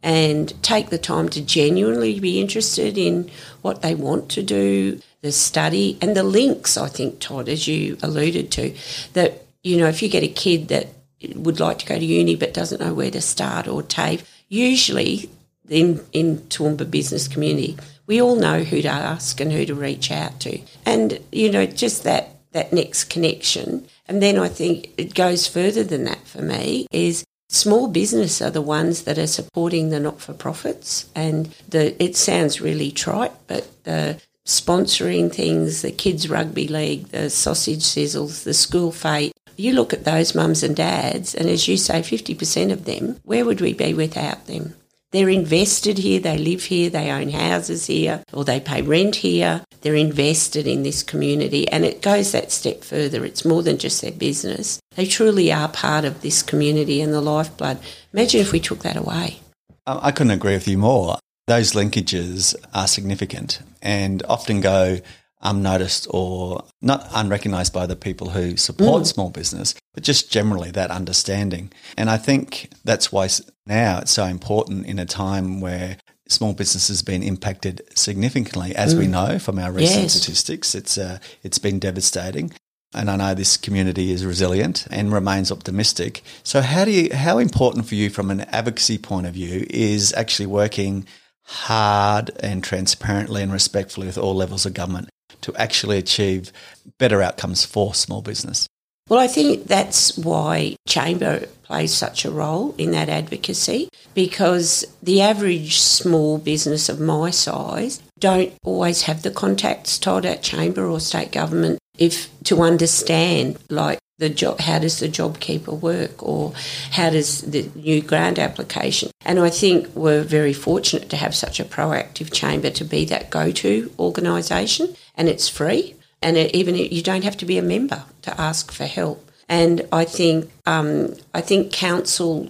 and 0.04 0.62
take 0.62 0.90
the 0.90 0.98
time 0.98 1.30
to 1.30 1.42
genuinely 1.42 2.20
be 2.20 2.42
interested 2.42 2.98
in 2.98 3.32
what 3.62 3.82
they 3.82 3.96
want 3.96 4.30
to 4.30 4.44
do, 4.44 5.00
the 5.22 5.32
study, 5.32 5.98
and 6.02 6.16
the 6.16 6.24
links, 6.24 6.78
I 6.78 6.90
think, 6.90 7.20
Todd, 7.20 7.48
as 7.48 7.68
you 7.68 7.98
alluded 8.04 8.52
to, 8.52 8.76
that, 9.14 9.46
you 9.64 9.78
know, 9.78 9.88
if 9.88 10.02
you 10.04 10.10
get 10.10 10.24
a 10.24 10.28
kid 10.28 10.68
that 10.68 10.90
would 11.36 11.62
like 11.62 11.80
to 11.80 11.86
go 11.86 11.98
to 11.98 12.04
uni 12.04 12.36
but 12.36 12.54
doesn't 12.54 12.82
know 12.82 12.94
where 12.94 13.12
to 13.12 13.22
start 13.22 13.66
or 13.66 13.82
TAFE, 13.82 14.28
usually 14.50 15.30
in, 15.70 16.04
in 16.12 16.40
Toowoomba 16.50 16.92
business 16.92 17.30
community, 17.30 17.78
we 18.06 18.22
all 18.22 18.36
know 18.36 18.64
who 18.64 18.82
to 18.82 18.90
ask 18.90 19.40
and 19.40 19.54
who 19.54 19.66
to 19.66 19.74
reach 19.74 20.12
out 20.12 20.42
to. 20.42 20.60
And, 20.86 21.20
you 21.32 21.50
know, 21.50 21.66
just 21.66 22.04
that, 22.04 22.36
that 22.52 22.74
next 22.74 23.06
connection 23.06 23.88
and 24.14 24.22
then 24.22 24.38
I 24.38 24.48
think 24.48 24.92
it 24.96 25.16
goes 25.16 25.48
further 25.48 25.84
than 25.84 26.04
that 26.04 26.28
for 26.28 26.44
me 26.44 26.86
is 26.92 27.24
small 27.50 27.88
business 27.88 28.44
are 28.44 28.52
the 28.52 28.62
ones 28.62 29.06
that 29.06 29.18
are 29.18 29.26
supporting 29.26 29.90
the 29.90 30.00
not-for-profits. 30.00 31.10
And 31.16 31.48
the 31.68 32.02
it 32.02 32.16
sounds 32.16 32.62
really 32.62 32.92
trite 32.92 33.32
but 33.48 33.66
the 33.86 34.22
sponsoring 34.46 35.34
things 35.34 35.82
the 35.82 35.92
kids 35.92 36.30
rugby 36.30 36.68
league 36.68 37.08
the 37.08 37.28
sausage 37.32 37.82
sizzles 37.82 38.44
the 38.44 38.54
school 38.54 38.92
fete 38.92 39.32
you 39.58 39.74
look 39.74 39.94
at 39.94 40.06
those 40.06 40.36
mums 40.36 40.62
and 40.62 40.76
dads 40.76 41.34
and 41.34 41.50
as 41.50 41.68
you 41.68 41.78
say 41.78 42.02
50% 42.02 42.72
of 42.72 42.84
them 42.84 43.18
where 43.24 43.46
would 43.46 43.62
we 43.62 43.74
be 43.74 43.94
without 43.94 44.46
them 44.46 44.76
they're 45.14 45.30
invested 45.30 46.00
here, 46.00 46.20
they 46.20 46.38
live 46.38 46.64
here, 46.64 46.90
they 46.90 47.12
own 47.12 47.30
houses 47.30 47.86
here, 47.86 48.24
or 48.34 48.44
they 48.44 48.60
pay 48.60 48.82
rent 48.82 49.16
here. 49.16 49.64
They're 49.82 49.96
invested 49.96 50.66
in 50.66 50.84
this 50.84 51.04
community, 51.04 51.68
and 51.70 51.86
it 51.86 52.02
goes 52.02 52.32
that 52.32 52.52
step 52.52 52.84
further. 52.84 53.24
It's 53.24 53.46
more 53.46 53.62
than 53.62 53.78
just 53.78 54.02
their 54.02 54.12
business. 54.12 54.80
They 54.96 55.06
truly 55.06 55.52
are 55.52 55.70
part 55.70 56.04
of 56.04 56.22
this 56.22 56.42
community 56.42 57.00
and 57.00 57.14
the 57.14 57.22
lifeblood. 57.22 57.80
Imagine 58.12 58.42
if 58.42 58.52
we 58.52 58.60
took 58.60 58.80
that 58.80 58.98
away. 58.98 59.40
I 59.86 60.12
couldn't 60.12 60.32
agree 60.32 60.54
with 60.54 60.68
you 60.68 60.78
more. 60.78 61.20
Those 61.46 61.74
linkages 61.74 62.56
are 62.74 62.88
significant 62.88 63.60
and 63.82 64.24
often 64.28 64.62
go 64.62 65.00
unnoticed 65.44 66.08
or 66.10 66.64
not 66.82 67.08
unrecognized 67.14 67.74
by 67.74 67.86
the 67.86 67.96
people 67.96 68.30
who 68.30 68.58
support 68.58 69.04
mm. 69.04 69.08
small 69.08 69.30
business, 69.30 69.76
but 69.94 70.04
just 70.04 70.32
generally 70.32 70.72
that 70.72 70.90
understanding. 70.90 71.72
And 71.98 72.10
I 72.10 72.18
think 72.18 72.70
that's 72.84 73.12
why 73.12 73.28
now 73.68 74.00
it's 74.00 74.12
so 74.12 74.26
important 74.26 74.86
in 74.86 75.00
a 75.00 75.06
time 75.06 75.62
where 75.62 75.98
small 76.28 76.54
business 76.54 76.88
has 76.88 77.02
been 77.02 77.22
impacted 77.22 77.82
significantly, 77.96 78.76
as 78.76 78.96
mm. 78.96 79.00
we 79.00 79.08
know 79.08 79.38
from 79.38 79.60
our 79.60 79.72
recent 79.72 80.04
yes. 80.04 80.14
statistics. 80.14 80.74
It's 80.74 80.98
uh, 80.98 81.20
it's 81.44 81.60
been 81.60 81.80
devastating. 81.80 82.54
And 82.96 83.10
I 83.10 83.16
know 83.16 83.34
this 83.34 83.58
community 83.58 84.12
is 84.12 84.24
resilient 84.24 84.86
and 84.92 85.12
remains 85.12 85.52
optimistic. 85.52 86.22
So, 86.44 86.62
how 86.62 86.86
do 86.86 86.92
you? 86.92 87.14
How 87.14 87.40
important 87.40 87.88
for 87.88 87.96
you, 87.96 88.10
from 88.10 88.30
an 88.30 88.42
advocacy 88.42 89.00
point 89.00 89.26
of 89.26 89.34
view, 89.34 89.66
is 89.70 90.14
actually 90.14 90.46
working 90.46 91.08
hard 91.46 92.32
and 92.40 92.64
transparently 92.64 93.42
and 93.42 93.52
respectfully 93.52 94.08
with 94.08 94.18
all 94.18 94.36
levels 94.36 94.66
of 94.66 94.74
government 94.74 95.10
to 95.44 95.56
actually 95.56 95.98
achieve 95.98 96.52
better 96.98 97.22
outcomes 97.22 97.64
for 97.64 97.94
small 97.94 98.22
business? 98.22 98.68
Well, 99.10 99.20
I 99.20 99.28
think 99.28 99.66
that's 99.66 100.18
why 100.18 100.76
Chamber 100.88 101.46
plays 101.64 101.94
such 101.94 102.24
a 102.24 102.32
role 102.32 102.74
in 102.78 102.92
that 102.92 103.10
advocacy 103.10 103.90
because 104.14 104.86
the 105.02 105.22
average 105.22 105.80
small 105.80 106.38
business 106.38 106.88
of 106.88 107.00
my 107.00 107.30
size 107.30 108.02
don't 108.20 108.54
always 108.64 109.04
have 109.04 109.22
the 109.22 109.32
contacts 109.32 109.98
told 109.98 110.26
at 110.26 110.42
Chamber 110.42 110.86
or 110.86 111.00
state 111.00 111.32
government 111.32 111.80
if 111.98 112.30
to 112.46 112.62
understand 112.62 113.58
like 113.70 114.00
the 114.24 114.30
job 114.30 114.60
how 114.60 114.80
does 114.80 115.00
the 115.00 115.10
JobKeeper 115.10 115.78
work 115.80 116.24
or 116.24 116.54
how 116.92 117.10
does 117.10 117.42
the 117.42 117.70
new 117.76 118.02
grant 118.02 118.40
application 118.40 119.12
and 119.26 119.38
I 119.40 119.50
think 119.50 119.88
we're 119.96 120.24
very 120.24 120.54
fortunate 120.54 121.10
to 121.10 121.18
have 121.18 121.36
such 121.36 121.60
a 121.60 121.66
proactive 121.66 122.32
chamber 122.32 122.70
to 122.72 122.86
be 122.86 123.04
that 123.06 123.30
go-to 123.30 123.92
organisation 124.00 124.96
and 125.16 125.28
it's 125.28 125.50
free 125.50 125.96
and 126.22 126.38
it, 126.38 126.56
even 126.56 126.76
you 126.76 127.02
don't 127.02 127.26
have 127.26 127.38
to 127.38 127.46
be 127.46 127.58
a 127.58 127.62
member 127.62 128.06
to 128.22 128.40
ask 128.40 128.72
for 128.72 128.86
help 128.86 129.30
and 129.50 129.88
I 129.92 130.06
think 130.06 130.50
um, 130.66 131.16
I 131.34 131.42
think 131.42 131.74
council 131.74 132.50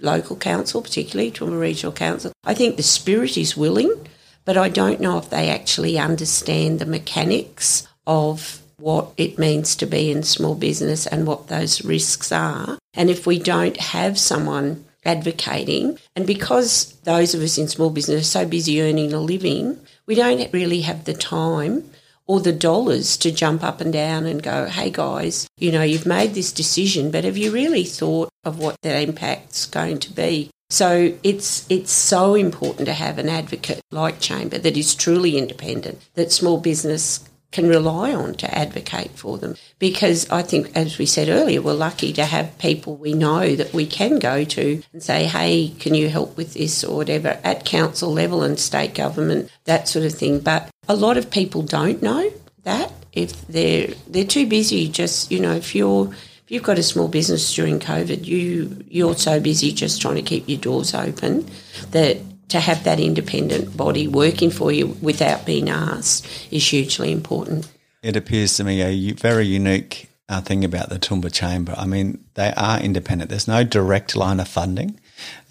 local 0.00 0.36
council, 0.36 0.82
particularly 0.82 1.30
Toowoomba 1.30 1.60
Regional 1.60 1.92
Council. 1.92 2.32
I 2.44 2.54
think 2.54 2.76
the 2.76 2.82
spirit 2.82 3.38
is 3.38 3.56
willing, 3.56 4.08
but 4.44 4.56
I 4.56 4.68
don't 4.68 5.00
know 5.00 5.18
if 5.18 5.30
they 5.30 5.48
actually 5.48 5.98
understand 5.98 6.78
the 6.78 6.86
mechanics 6.86 7.86
of 8.06 8.61
what 8.82 9.12
it 9.16 9.38
means 9.38 9.76
to 9.76 9.86
be 9.86 10.10
in 10.10 10.24
small 10.24 10.56
business 10.56 11.06
and 11.06 11.24
what 11.24 11.46
those 11.46 11.84
risks 11.84 12.32
are. 12.32 12.78
And 12.94 13.08
if 13.08 13.26
we 13.26 13.38
don't 13.38 13.76
have 13.76 14.18
someone 14.18 14.84
advocating, 15.04 15.98
and 16.16 16.26
because 16.26 16.92
those 17.04 17.32
of 17.32 17.42
us 17.42 17.58
in 17.58 17.68
small 17.68 17.90
business 17.90 18.22
are 18.22 18.40
so 18.40 18.46
busy 18.46 18.82
earning 18.82 19.12
a 19.12 19.20
living, 19.20 19.78
we 20.06 20.16
don't 20.16 20.52
really 20.52 20.80
have 20.80 21.04
the 21.04 21.14
time 21.14 21.88
or 22.26 22.40
the 22.40 22.52
dollars 22.52 23.16
to 23.18 23.30
jump 23.30 23.62
up 23.62 23.80
and 23.80 23.92
down 23.92 24.26
and 24.26 24.42
go, 24.42 24.66
hey 24.66 24.90
guys, 24.90 25.48
you 25.58 25.70
know, 25.70 25.82
you've 25.82 26.06
made 26.06 26.34
this 26.34 26.52
decision, 26.52 27.12
but 27.12 27.24
have 27.24 27.36
you 27.36 27.52
really 27.52 27.84
thought 27.84 28.30
of 28.42 28.58
what 28.58 28.76
that 28.82 29.00
impact's 29.08 29.64
going 29.64 29.98
to 30.00 30.12
be? 30.12 30.50
So 30.70 31.14
it's 31.22 31.66
it's 31.68 31.92
so 31.92 32.34
important 32.34 32.86
to 32.86 32.94
have 32.94 33.18
an 33.18 33.28
advocate 33.28 33.82
like 33.90 34.18
Chamber 34.18 34.58
that 34.58 34.76
is 34.76 34.94
truly 34.94 35.36
independent, 35.36 36.00
that 36.14 36.32
small 36.32 36.58
business 36.58 37.28
can 37.52 37.68
rely 37.68 38.12
on 38.12 38.34
to 38.34 38.52
advocate 38.52 39.12
for 39.12 39.38
them. 39.38 39.54
Because 39.78 40.28
I 40.30 40.42
think, 40.42 40.74
as 40.74 40.98
we 40.98 41.06
said 41.06 41.28
earlier, 41.28 41.62
we're 41.62 41.74
lucky 41.74 42.12
to 42.14 42.24
have 42.24 42.58
people 42.58 42.96
we 42.96 43.12
know 43.12 43.54
that 43.54 43.72
we 43.72 43.86
can 43.86 44.18
go 44.18 44.42
to 44.44 44.82
and 44.92 45.02
say, 45.02 45.26
hey, 45.26 45.74
can 45.78 45.94
you 45.94 46.08
help 46.08 46.36
with 46.36 46.54
this 46.54 46.82
or 46.82 46.96
whatever 46.96 47.38
at 47.44 47.64
council 47.64 48.12
level 48.12 48.42
and 48.42 48.58
state 48.58 48.94
government, 48.94 49.50
that 49.64 49.86
sort 49.86 50.04
of 50.04 50.14
thing. 50.14 50.40
But 50.40 50.70
a 50.88 50.96
lot 50.96 51.16
of 51.16 51.30
people 51.30 51.62
don't 51.62 52.02
know 52.02 52.32
that 52.64 52.92
if 53.12 53.46
they're 53.46 53.88
they're 54.06 54.24
too 54.24 54.46
busy 54.46 54.88
just 54.88 55.30
you 55.30 55.38
know 55.38 55.52
if 55.52 55.74
you're 55.74 56.08
if 56.12 56.44
you've 56.48 56.62
got 56.62 56.78
a 56.78 56.82
small 56.82 57.08
business 57.08 57.54
during 57.54 57.78
covid 57.78 58.24
you 58.24 58.84
you're 58.88 59.14
so 59.14 59.38
busy 59.38 59.72
just 59.72 60.00
trying 60.00 60.14
to 60.14 60.22
keep 60.22 60.48
your 60.48 60.58
doors 60.58 60.94
open 60.94 61.46
that 61.90 62.16
to 62.48 62.60
have 62.60 62.84
that 62.84 63.00
independent 63.00 63.76
body 63.76 64.06
working 64.06 64.50
for 64.50 64.72
you 64.72 64.88
without 65.00 65.46
being 65.46 65.70
asked 65.70 66.26
is 66.50 66.68
hugely 66.68 67.10
important. 67.12 67.70
It 68.02 68.16
appears 68.16 68.56
to 68.56 68.64
me 68.64 68.82
a 68.82 69.12
very 69.12 69.46
unique 69.46 70.10
uh, 70.28 70.40
thing 70.40 70.64
about 70.64 70.88
the 70.88 70.98
Toowoomba 70.98 71.32
Chamber. 71.32 71.74
I 71.76 71.86
mean, 71.86 72.24
they 72.34 72.52
are 72.56 72.80
independent. 72.80 73.30
There's 73.30 73.48
no 73.48 73.64
direct 73.64 74.16
line 74.16 74.40
of 74.40 74.48
funding 74.48 74.98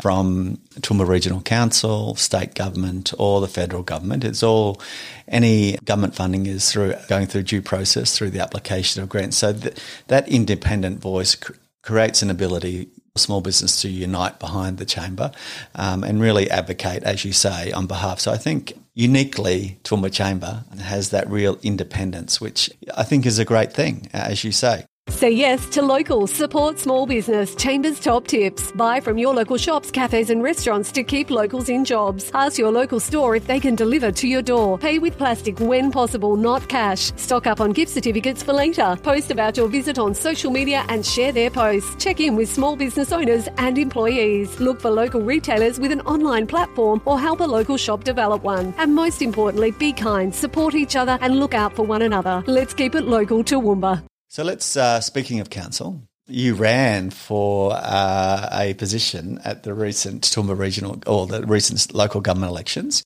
from 0.02 0.58
Toowoomba 0.80 1.08
Regional 1.08 1.42
Council, 1.42 2.16
state 2.16 2.56
government, 2.56 3.14
or 3.18 3.42
the 3.42 3.48
federal 3.48 3.84
government. 3.84 4.24
It's 4.24 4.44
all 4.44 4.82
any 5.28 5.78
government 5.86 6.16
funding 6.16 6.46
is 6.46 6.72
through 6.72 6.96
going 7.08 7.28
through 7.28 7.44
due 7.44 7.62
process 7.62 8.18
through 8.18 8.32
the 8.32 8.42
application 8.42 9.02
of 9.02 9.10
grants. 9.10 9.38
So 9.38 9.54
th- 9.54 9.78
that 10.08 10.28
independent 10.28 11.00
voice 11.00 11.36
cr- 11.36 11.54
creates 11.84 12.22
an 12.22 12.30
ability 12.30 12.90
small 13.16 13.42
business 13.42 13.82
to 13.82 13.90
unite 13.90 14.40
behind 14.40 14.78
the 14.78 14.86
chamber 14.86 15.32
um, 15.76 16.04
and 16.04 16.22
really 16.22 16.50
advocate, 16.50 17.04
as 17.04 17.26
you 17.26 17.34
say, 17.34 17.72
on 17.72 17.86
behalf. 17.86 18.20
So 18.20 18.32
I 18.32 18.38
think 18.38 18.74
uniquely 18.94 19.80
Toowoomba 19.84 20.12
Chamber 20.14 20.64
has 20.80 21.10
that 21.10 21.30
real 21.30 21.58
independence, 21.62 22.40
which 22.40 22.70
I 22.96 23.04
think 23.04 23.26
is 23.26 23.38
a 23.38 23.46
great 23.46 23.74
thing, 23.74 24.10
as 24.14 24.44
you 24.44 24.52
say. 24.52 24.86
Say 25.12 25.32
yes 25.32 25.68
to 25.70 25.84
local. 25.84 26.26
Support 26.26 26.80
small 26.80 27.06
business. 27.06 27.54
Chambers 27.54 28.00
top 28.00 28.26
tips. 28.26 28.72
Buy 28.72 29.00
from 29.00 29.20
your 29.20 29.36
local 29.36 29.58
shops, 29.58 29.92
cafes, 29.92 30.32
and 30.32 30.42
restaurants 30.42 30.92
to 30.94 31.04
keep 31.04 31.30
locals 31.30 31.70
in 31.70 31.86
jobs. 31.86 32.32
Ask 32.34 32.58
your 32.58 32.72
local 32.72 33.00
store 33.00 33.36
if 33.36 33.46
they 33.46 33.60
can 33.60 33.76
deliver 33.76 34.12
to 34.14 34.28
your 34.28 34.42
door. 34.42 34.80
Pay 34.80 34.98
with 34.98 35.18
plastic 35.18 35.60
when 35.60 35.92
possible, 35.92 36.36
not 36.36 36.68
cash. 36.68 37.12
Stock 37.18 37.46
up 37.46 37.62
on 37.62 37.72
gift 37.72 37.92
certificates 37.92 38.42
for 38.42 38.54
later. 38.54 38.98
Post 39.04 39.30
about 39.30 39.58
your 39.58 39.68
visit 39.68 40.00
on 40.00 40.16
social 40.16 40.50
media 40.50 40.84
and 40.90 41.06
share 41.06 41.32
their 41.32 41.52
posts. 41.52 42.04
Check 42.04 42.20
in 42.20 42.36
with 42.36 42.50
small 42.50 42.76
business 42.76 43.12
owners 43.12 43.48
and 43.60 43.78
employees. 43.78 44.60
Look 44.60 44.82
for 44.82 44.90
local 44.90 45.22
retailers 45.22 45.80
with 45.80 45.92
an 45.92 46.02
online 46.02 46.48
platform 46.48 47.00
or 47.06 47.20
help 47.20 47.42
a 47.42 47.44
local 47.44 47.78
shop 47.78 48.04
develop 48.04 48.42
one. 48.42 48.74
And 48.80 48.96
most 48.96 49.22
importantly, 49.22 49.70
be 49.72 49.94
kind, 49.94 50.34
support 50.34 50.74
each 50.74 50.96
other, 50.96 51.20
and 51.22 51.38
look 51.38 51.54
out 51.54 51.76
for 51.76 51.84
one 51.84 52.02
another. 52.02 52.44
Let's 52.48 52.74
keep 52.74 52.96
it 52.96 53.04
local 53.04 53.44
to 53.44 53.62
Toowoomba. 53.62 54.11
So 54.32 54.44
let's, 54.46 54.78
uh, 54.78 55.02
speaking 55.02 55.42
of 55.42 55.50
council, 55.50 56.04
you 56.26 56.56
ran 56.56 57.10
for 57.10 57.74
uh, 57.76 58.48
a 58.54 58.74
position 58.76 59.42
at 59.44 59.64
the 59.64 59.74
recent 59.74 60.24
Toowoomba 60.24 60.58
regional 60.58 61.04
or 61.06 61.28
the 61.28 61.46
recent 61.46 61.94
local 61.94 62.22
government 62.22 62.50
elections. 62.50 63.04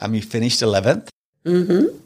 Um, 0.00 0.16
you 0.16 0.20
finished 0.20 0.62
11th. 0.62 1.10
Mm-hmm 1.46 1.98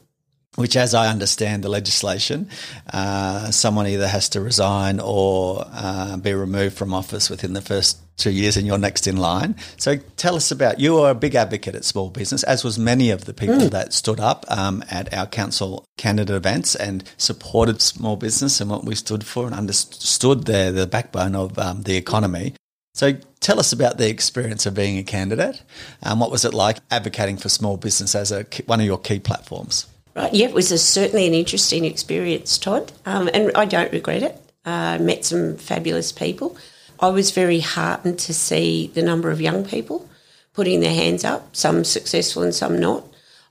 which, 0.54 0.76
as 0.76 0.92
I 0.92 1.06
understand 1.06 1.62
the 1.62 1.68
legislation, 1.68 2.48
uh, 2.92 3.52
someone 3.52 3.86
either 3.86 4.08
has 4.08 4.28
to 4.30 4.40
resign 4.40 4.98
or 4.98 5.64
uh, 5.72 6.16
be 6.16 6.34
removed 6.34 6.76
from 6.76 6.92
office 6.92 7.30
within 7.30 7.52
the 7.52 7.60
first 7.60 7.98
two 8.18 8.30
years, 8.30 8.56
and 8.56 8.66
you're 8.66 8.78
next 8.78 9.06
in 9.06 9.16
line. 9.16 9.56
So, 9.78 9.96
tell 10.16 10.36
us 10.36 10.50
about 10.50 10.78
you 10.78 10.98
are 10.98 11.10
a 11.10 11.14
big 11.14 11.34
advocate 11.34 11.74
at 11.74 11.84
small 11.84 12.10
business, 12.10 12.42
as 12.42 12.64
was 12.64 12.78
many 12.78 13.10
of 13.10 13.24
the 13.24 13.32
people 13.32 13.56
mm. 13.56 13.70
that 13.70 13.92
stood 13.92 14.20
up 14.20 14.44
um, 14.48 14.84
at 14.90 15.12
our 15.14 15.26
council 15.26 15.84
candidate 15.96 16.36
events 16.36 16.74
and 16.74 17.04
supported 17.16 17.80
small 17.80 18.16
business 18.16 18.60
and 18.60 18.70
what 18.70 18.84
we 18.84 18.94
stood 18.94 19.24
for, 19.24 19.46
and 19.46 19.54
understood 19.54 20.44
the 20.44 20.70
the 20.70 20.86
backbone 20.86 21.34
of 21.34 21.58
um, 21.58 21.82
the 21.84 21.96
economy. 21.96 22.54
So, 22.94 23.12
tell 23.40 23.60
us 23.60 23.72
about 23.72 23.96
the 23.96 24.08
experience 24.08 24.66
of 24.66 24.74
being 24.74 24.98
a 24.98 25.04
candidate. 25.04 25.62
Um, 26.02 26.18
what 26.18 26.30
was 26.30 26.44
it 26.44 26.52
like 26.52 26.78
advocating 26.90 27.36
for 27.36 27.48
small 27.48 27.76
business 27.76 28.14
as 28.14 28.32
a 28.32 28.44
one 28.66 28.80
of 28.80 28.86
your 28.86 28.98
key 28.98 29.20
platforms? 29.20 29.86
Right, 30.16 30.34
yeah, 30.34 30.48
it 30.48 30.54
was 30.54 30.72
a, 30.72 30.78
certainly 30.78 31.28
an 31.28 31.34
interesting 31.34 31.84
experience, 31.84 32.58
Todd, 32.58 32.90
um, 33.06 33.30
and 33.32 33.52
I 33.54 33.66
don't 33.66 33.92
regret 33.92 34.24
it. 34.24 34.42
Uh, 34.64 34.98
met 34.98 35.24
some 35.24 35.56
fabulous 35.56 36.10
people. 36.10 36.56
I 37.00 37.08
was 37.08 37.30
very 37.30 37.60
heartened 37.60 38.18
to 38.20 38.34
see 38.34 38.90
the 38.94 39.02
number 39.02 39.30
of 39.30 39.40
young 39.40 39.64
people 39.64 40.08
putting 40.52 40.80
their 40.80 40.94
hands 40.94 41.24
up, 41.24 41.54
some 41.54 41.84
successful 41.84 42.42
and 42.42 42.54
some 42.54 42.78
not. 42.78 43.04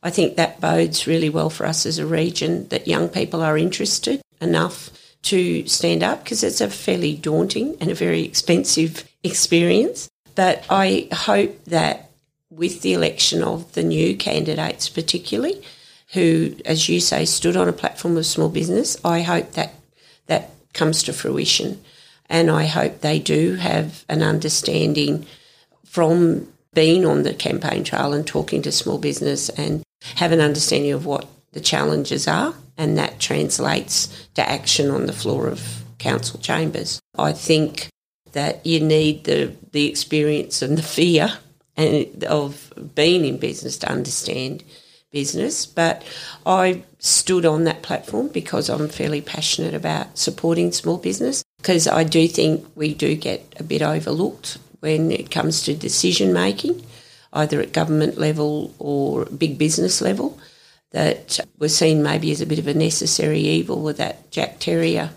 I 0.03 0.09
think 0.09 0.35
that 0.35 0.59
bodes 0.59 1.07
really 1.07 1.29
well 1.29 1.49
for 1.49 1.65
us 1.65 1.85
as 1.85 1.99
a 1.99 2.05
region 2.05 2.67
that 2.67 2.87
young 2.87 3.09
people 3.09 3.41
are 3.41 3.57
interested 3.57 4.21
enough 4.41 4.89
to 5.23 5.65
stand 5.67 6.03
up 6.03 6.23
because 6.23 6.43
it's 6.43 6.61
a 6.61 6.69
fairly 6.69 7.15
daunting 7.15 7.77
and 7.79 7.89
a 7.89 7.95
very 7.95 8.23
expensive 8.23 9.09
experience. 9.23 10.09
But 10.35 10.65
I 10.69 11.07
hope 11.11 11.63
that 11.65 12.11
with 12.49 12.81
the 12.81 12.93
election 12.93 13.41
of 13.41 13.71
the 13.73 13.83
new 13.83 14.15
candidates, 14.15 14.89
particularly, 14.89 15.63
who, 16.13 16.55
as 16.65 16.87
you 16.87 16.99
say, 16.99 17.25
stood 17.25 17.57
on 17.57 17.67
a 17.67 17.73
platform 17.73 18.17
of 18.17 18.25
small 18.25 18.49
business. 18.49 18.97
I 19.03 19.21
hope 19.21 19.53
that 19.53 19.73
that 20.27 20.51
comes 20.73 21.03
to 21.03 21.13
fruition. 21.13 21.81
And 22.29 22.51
I 22.51 22.65
hope 22.65 23.01
they 23.01 23.19
do 23.19 23.55
have 23.55 24.03
an 24.09 24.21
understanding 24.21 25.25
from 25.85 26.51
being 26.73 27.05
on 27.05 27.23
the 27.23 27.33
campaign 27.33 27.83
trail 27.83 28.13
and 28.13 28.27
talking 28.27 28.61
to 28.61 28.71
small 28.71 28.97
business 28.97 29.49
and 29.49 29.83
have 30.15 30.31
an 30.31 30.41
understanding 30.41 30.91
of 30.91 31.05
what 31.05 31.27
the 31.53 31.59
challenges 31.59 32.27
are. 32.27 32.53
And 32.77 32.97
that 32.97 33.19
translates 33.19 34.27
to 34.35 34.47
action 34.47 34.91
on 34.91 35.07
the 35.07 35.13
floor 35.13 35.47
of 35.47 35.83
council 35.97 36.39
chambers. 36.39 36.99
I 37.17 37.33
think 37.33 37.87
that 38.33 38.65
you 38.65 38.79
need 38.79 39.23
the, 39.23 39.55
the 39.71 39.89
experience 39.89 40.61
and 40.61 40.77
the 40.77 40.83
fear 40.83 41.39
and 41.75 42.23
of 42.25 42.73
being 42.93 43.25
in 43.25 43.37
business 43.37 43.77
to 43.79 43.91
understand 43.91 44.63
business, 45.11 45.65
but 45.65 46.03
I 46.45 46.83
stood 46.99 47.45
on 47.45 47.63
that 47.63 47.81
platform 47.81 48.27
because 48.27 48.69
I'm 48.69 48.89
fairly 48.89 49.21
passionate 49.21 49.73
about 49.73 50.17
supporting 50.17 50.71
small 50.71 50.97
business 50.97 51.43
because 51.57 51.87
I 51.87 52.03
do 52.03 52.27
think 52.27 52.65
we 52.75 52.93
do 52.93 53.15
get 53.15 53.53
a 53.59 53.63
bit 53.63 53.81
overlooked 53.81 54.57
when 54.79 55.11
it 55.11 55.31
comes 55.31 55.63
to 55.63 55.75
decision 55.75 56.33
making, 56.33 56.85
either 57.33 57.61
at 57.61 57.73
government 57.73 58.17
level 58.17 58.73
or 58.79 59.25
big 59.25 59.57
business 59.57 60.01
level, 60.01 60.37
that 60.91 61.39
we're 61.57 61.67
seen 61.67 62.01
maybe 62.01 62.31
as 62.31 62.41
a 62.41 62.45
bit 62.45 62.59
of 62.59 62.67
a 62.67 62.73
necessary 62.73 63.39
evil 63.39 63.81
with 63.81 63.97
that 63.97 64.31
Jack 64.31 64.59
Terrier 64.59 65.11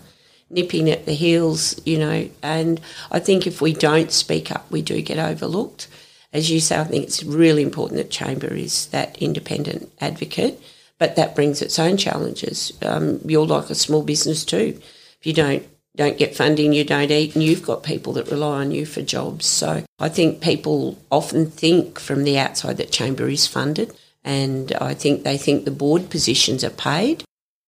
nipping 0.49 0.89
at 0.89 1.05
the 1.05 1.13
heels, 1.13 1.79
you 1.85 1.97
know. 1.97 2.29
And 2.43 2.81
I 3.11 3.19
think 3.19 3.47
if 3.47 3.61
we 3.61 3.73
don't 3.73 4.11
speak 4.11 4.51
up, 4.51 4.69
we 4.69 4.81
do 4.81 5.01
get 5.01 5.17
overlooked 5.17 5.87
as 6.33 6.49
you 6.49 6.59
say, 6.59 6.79
I 6.79 6.83
think 6.85 7.03
it's 7.03 7.23
really 7.23 7.61
important 7.61 7.97
that 7.97 8.09
Chamber 8.09 8.53
is 8.53 8.87
that 8.87 9.17
independent 9.21 9.91
advocate, 9.99 10.61
but 10.97 11.15
that 11.15 11.35
brings 11.35 11.61
its 11.61 11.77
own 11.77 11.97
challenges. 11.97 12.71
Um, 12.81 13.19
you're 13.25 13.45
like 13.45 13.69
a 13.69 13.75
small 13.75 14.03
business 14.03 14.45
too. 14.45 14.79
If 15.19 15.25
you 15.25 15.33
don't 15.33 15.65
don't 15.95 16.17
get 16.17 16.35
funding, 16.35 16.73
you 16.73 16.83
don't 16.83 17.11
eat, 17.11 17.35
and 17.35 17.43
you've 17.43 17.65
got 17.65 17.83
people 17.83 18.13
that 18.13 18.31
rely 18.31 18.61
on 18.61 18.71
you 18.71 18.85
for 18.85 19.01
jobs. 19.01 19.45
So 19.45 19.83
I 19.99 20.09
think 20.09 20.41
people 20.41 20.97
often 21.11 21.49
think 21.51 21.99
from 21.99 22.23
the 22.23 22.39
outside 22.39 22.77
that 22.77 22.91
Chamber 22.91 23.27
is 23.27 23.47
funded, 23.47 23.93
and 24.23 24.71
I 24.73 24.93
think 24.93 25.23
they 25.23 25.37
think 25.37 25.65
the 25.65 25.71
board 25.71 26.09
positions 26.09 26.63
are 26.63 26.69
paid. 26.69 27.23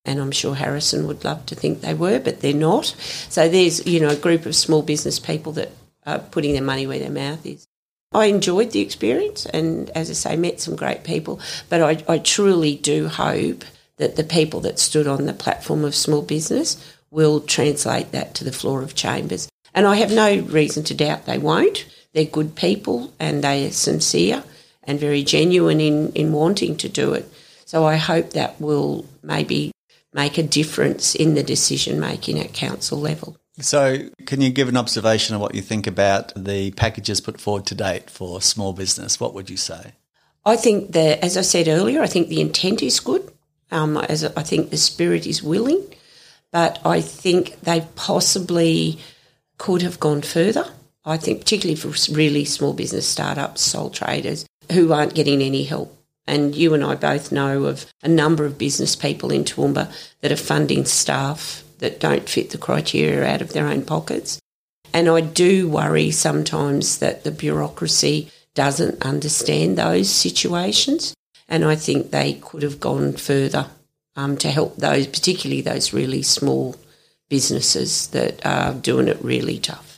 And 0.05 0.19
I'm 0.19 0.31
sure 0.31 0.55
Harrison 0.55 1.07
would 1.07 1.23
love 1.23 1.45
to 1.45 1.55
think 1.55 1.79
they 1.79 1.93
were, 1.93 2.19
but 2.19 2.41
they're 2.41 2.53
not. 2.53 2.87
So 3.29 3.47
there's, 3.47 3.85
you 3.87 4.01
know, 4.01 4.09
a 4.09 4.17
group 4.17 4.45
of 4.45 4.53
small 4.53 4.81
business 4.81 5.17
people 5.17 5.53
that 5.53 5.71
are 6.05 6.19
putting 6.19 6.51
their 6.51 6.61
money 6.61 6.85
where 6.85 6.99
their 6.99 7.09
mouth 7.09 7.45
is. 7.45 7.65
I 8.11 8.25
enjoyed 8.25 8.71
the 8.71 8.81
experience 8.81 9.45
and, 9.45 9.89
as 9.91 10.09
I 10.09 10.13
say, 10.13 10.35
met 10.35 10.59
some 10.59 10.75
great 10.75 11.05
people. 11.05 11.39
But 11.69 11.81
I, 11.81 12.13
I 12.13 12.17
truly 12.19 12.75
do 12.75 13.07
hope 13.07 13.63
that 13.97 14.17
the 14.17 14.23
people 14.25 14.59
that 14.61 14.77
stood 14.77 15.07
on 15.07 15.25
the 15.25 15.33
platform 15.33 15.85
of 15.85 15.95
small 15.95 16.21
business 16.21 16.92
will 17.13 17.39
translate 17.39 18.11
that 18.11 18.33
to 18.35 18.43
the 18.43 18.51
floor 18.51 18.81
of 18.81 18.95
chambers. 18.95 19.47
And 19.73 19.85
I 19.85 19.95
have 19.95 20.11
no 20.11 20.39
reason 20.39 20.83
to 20.85 20.93
doubt 20.93 21.25
they 21.25 21.37
won't. 21.37 21.85
they're 22.13 22.25
good 22.25 22.55
people 22.55 23.13
and 23.19 23.43
they 23.43 23.65
are 23.65 23.71
sincere 23.71 24.43
and 24.83 24.99
very 24.99 25.23
genuine 25.23 25.79
in, 25.79 26.11
in 26.13 26.33
wanting 26.33 26.75
to 26.77 26.89
do 26.89 27.13
it. 27.13 27.31
So 27.65 27.85
I 27.85 27.95
hope 27.95 28.31
that 28.31 28.59
will 28.59 29.05
maybe 29.23 29.71
make 30.13 30.37
a 30.37 30.43
difference 30.43 31.15
in 31.15 31.33
the 31.33 31.43
decision 31.43 31.99
making 31.99 32.39
at 32.39 32.53
council 32.53 32.99
level. 32.99 33.37
So, 33.59 34.09
can 34.25 34.41
you 34.41 34.49
give 34.49 34.67
an 34.67 34.77
observation 34.77 35.35
of 35.35 35.41
what 35.41 35.53
you 35.53 35.61
think 35.61 35.85
about 35.85 36.33
the 36.35 36.71
packages 36.71 37.21
put 37.21 37.39
forward 37.39 37.67
to 37.67 37.75
date 37.75 38.09
for 38.09 38.41
small 38.41 38.73
business? 38.73 39.19
What 39.19 39.35
would 39.35 39.47
you 39.47 39.57
say? 39.57 39.93
I 40.43 40.55
think 40.55 40.91
that, 40.93 41.23
as 41.23 41.37
I 41.37 41.41
said 41.41 41.67
earlier, 41.67 42.01
I 42.01 42.07
think 42.07 42.29
the 42.29 42.41
intent 42.41 42.81
is 42.81 42.99
good. 42.99 43.31
Um, 43.71 43.97
as 43.97 44.23
I 44.23 44.43
think 44.43 44.69
the 44.69 44.77
spirit 44.77 45.27
is 45.27 45.43
willing, 45.43 45.83
but 46.53 46.79
I 46.85 47.01
think 47.01 47.59
they 47.61 47.85
possibly 47.95 48.99
could 49.57 49.81
have 49.81 49.99
gone 49.99 50.21
further. 50.21 50.71
I 51.03 51.17
think, 51.17 51.41
particularly 51.41 51.75
for 51.75 52.13
really 52.13 52.45
small 52.45 52.71
business 52.71 53.05
startups, 53.05 53.61
sole 53.61 53.89
traders 53.89 54.45
who 54.71 54.93
aren't 54.93 55.15
getting 55.15 55.41
any 55.41 55.63
help. 55.63 55.97
And 56.25 56.55
you 56.55 56.73
and 56.73 56.81
I 56.81 56.95
both 56.95 57.33
know 57.33 57.65
of 57.65 57.85
a 58.01 58.07
number 58.07 58.45
of 58.45 58.57
business 58.57 58.95
people 58.95 59.31
in 59.31 59.43
Toowoomba 59.43 59.91
that 60.21 60.31
are 60.31 60.37
funding 60.37 60.85
staff 60.85 61.65
that 61.79 61.99
don't 61.99 62.29
fit 62.29 62.51
the 62.51 62.57
criteria 62.57 63.25
out 63.25 63.41
of 63.41 63.51
their 63.51 63.67
own 63.67 63.83
pockets. 63.83 64.39
And 64.93 65.09
I 65.09 65.19
do 65.19 65.67
worry 65.67 66.11
sometimes 66.11 66.99
that 66.99 67.25
the 67.25 67.31
bureaucracy 67.31 68.31
doesn't 68.53 69.03
understand 69.03 69.77
those 69.77 70.09
situations. 70.09 71.13
And 71.49 71.65
I 71.65 71.75
think 71.75 72.11
they 72.11 72.35
could 72.35 72.61
have 72.61 72.79
gone 72.79 73.13
further 73.13 73.67
um, 74.15 74.37
to 74.37 74.49
help 74.49 74.77
those, 74.77 75.07
particularly 75.07 75.61
those 75.61 75.93
really 75.93 76.21
small 76.21 76.75
businesses 77.29 78.07
that 78.07 78.45
are 78.45 78.73
doing 78.73 79.07
it 79.07 79.17
really 79.23 79.57
tough. 79.57 79.93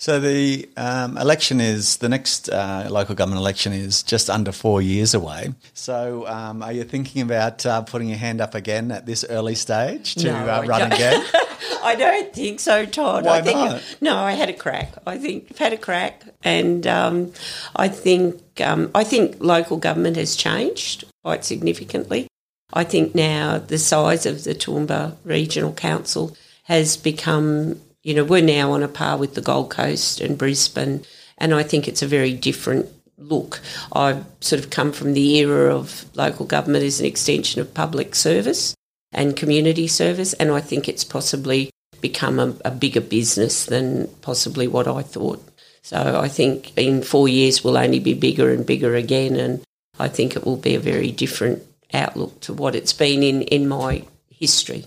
So 0.00 0.20
the 0.20 0.68
um, 0.76 1.18
election 1.18 1.60
is 1.60 1.96
the 1.96 2.08
next 2.08 2.48
uh, 2.48 2.86
local 2.88 3.16
government 3.16 3.40
election 3.40 3.72
is 3.72 4.04
just 4.04 4.30
under 4.30 4.52
four 4.52 4.80
years 4.80 5.12
away. 5.12 5.54
So 5.74 6.24
um, 6.28 6.62
are 6.62 6.72
you 6.72 6.84
thinking 6.84 7.20
about 7.20 7.66
uh, 7.66 7.82
putting 7.82 8.08
your 8.08 8.18
hand 8.18 8.40
up 8.40 8.54
again 8.54 8.92
at 8.92 9.06
this 9.06 9.24
early 9.28 9.56
stage 9.56 10.14
to 10.14 10.30
No, 10.30 10.36
uh, 10.36 10.64
run 10.68 10.92
again? 10.92 11.24
I 11.82 11.96
don't 11.96 12.32
think 12.32 12.60
so, 12.60 12.86
Todd. 12.86 13.24
Why 13.24 13.38
I 13.38 13.42
think 13.42 13.58
not? 13.58 13.96
no, 14.00 14.16
I 14.16 14.32
had 14.32 14.48
a 14.48 14.52
crack. 14.52 14.94
I 15.04 15.18
think 15.18 15.48
I've 15.50 15.58
had 15.58 15.72
a 15.72 15.76
crack, 15.76 16.22
and 16.42 16.86
um, 16.86 17.32
I 17.74 17.88
think 17.88 18.60
um, 18.60 18.90
I 18.94 19.04
think 19.04 19.36
local 19.40 19.78
government 19.78 20.16
has 20.16 20.36
changed 20.36 21.04
quite 21.24 21.44
significantly. 21.44 22.28
I 22.72 22.84
think 22.84 23.14
now 23.14 23.58
the 23.58 23.78
size 23.78 24.26
of 24.26 24.44
the 24.44 24.54
Toowoomba 24.54 25.16
Regional 25.24 25.72
Council 25.72 26.36
has 26.64 26.96
become, 26.96 27.80
you 28.02 28.14
know, 28.14 28.24
we're 28.24 28.42
now 28.42 28.72
on 28.72 28.82
a 28.82 28.88
par 28.88 29.16
with 29.16 29.34
the 29.34 29.40
Gold 29.40 29.70
Coast 29.70 30.20
and 30.20 30.36
Brisbane, 30.36 31.04
and 31.38 31.54
I 31.54 31.62
think 31.62 31.88
it's 31.88 32.02
a 32.02 32.06
very 32.06 32.34
different 32.34 32.86
look. 33.16 33.60
I've 33.92 34.24
sort 34.40 34.62
of 34.62 34.70
come 34.70 34.92
from 34.92 35.14
the 35.14 35.36
era 35.38 35.74
of 35.74 36.04
local 36.14 36.46
government 36.46 36.84
as 36.84 37.00
an 37.00 37.06
extension 37.06 37.60
of 37.60 37.74
public 37.74 38.14
service 38.14 38.74
and 39.12 39.36
community 39.36 39.88
service, 39.88 40.34
and 40.34 40.50
I 40.50 40.60
think 40.60 40.88
it's 40.88 41.04
possibly 41.04 41.70
become 42.00 42.38
a, 42.38 42.54
a 42.64 42.70
bigger 42.70 43.00
business 43.00 43.64
than 43.64 44.08
possibly 44.20 44.68
what 44.68 44.86
I 44.86 45.02
thought. 45.02 45.42
So 45.82 46.20
I 46.20 46.28
think 46.28 46.76
in 46.76 47.02
four 47.02 47.28
years 47.28 47.64
we'll 47.64 47.78
only 47.78 47.98
be 47.98 48.14
bigger 48.14 48.52
and 48.52 48.66
bigger 48.66 48.94
again, 48.94 49.36
and 49.36 49.62
I 49.98 50.08
think 50.08 50.36
it 50.36 50.44
will 50.44 50.58
be 50.58 50.74
a 50.74 50.80
very 50.80 51.10
different 51.10 51.62
outlook 51.92 52.40
to 52.40 52.52
what 52.52 52.74
it's 52.74 52.92
been 52.92 53.22
in, 53.22 53.42
in 53.42 53.68
my 53.68 54.04
history. 54.28 54.84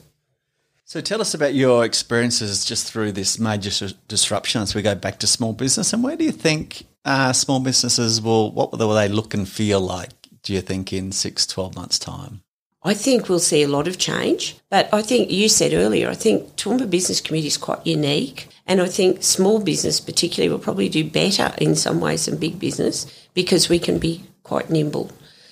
So 0.86 1.00
tell 1.00 1.22
us 1.22 1.34
about 1.34 1.54
your 1.54 1.86
experiences 1.86 2.66
just 2.66 2.92
through 2.92 3.14
this 3.14 3.40
major 3.40 3.94
disruption 4.10 4.62
as 4.62 4.76
we 4.76 4.82
go 4.82 4.94
back 4.94 5.20
to 5.20 5.28
small 5.28 5.54
business, 5.54 5.94
and 5.94 6.04
where 6.04 6.18
do 6.18 6.26
you 6.26 6.34
think 6.34 6.86
uh, 7.06 7.32
small 7.32 7.62
businesses 7.62 8.22
will? 8.22 8.52
What 8.52 8.78
will 8.78 8.94
they 8.94 9.08
look 9.08 9.34
and 9.34 9.48
feel 9.48 9.80
like? 9.80 10.10
Do 10.44 10.54
you 10.54 10.60
think 10.60 10.92
in 10.92 11.12
six, 11.12 11.48
12 11.48 11.76
months' 11.76 11.98
time? 11.98 12.42
I 12.84 12.96
think 12.96 13.30
we'll 13.30 13.40
see 13.40 13.62
a 13.62 13.68
lot 13.68 13.88
of 13.88 14.00
change, 14.00 14.58
but 14.70 14.90
I 14.92 15.02
think 15.04 15.30
you 15.30 15.48
said 15.50 15.74
earlier, 15.74 16.10
I 16.10 16.16
think 16.16 16.56
Toowoomba 16.56 16.90
Business 16.90 17.22
Committee 17.22 17.48
is 17.48 17.58
quite 17.58 17.86
unique, 17.86 18.50
and 18.66 18.82
I 18.82 18.88
think 18.88 19.24
small 19.24 19.62
business 19.64 20.00
particularly 20.00 20.50
will 20.50 20.60
probably 20.60 20.90
do 20.90 21.10
better 21.10 21.54
in 21.60 21.76
some 21.76 22.02
ways 22.02 22.26
than 22.26 22.38
big 22.38 22.60
business 22.60 23.06
because 23.34 23.70
we 23.70 23.78
can 23.78 24.00
be 24.00 24.24
quite 24.44 24.70
nimble. 24.72 25.12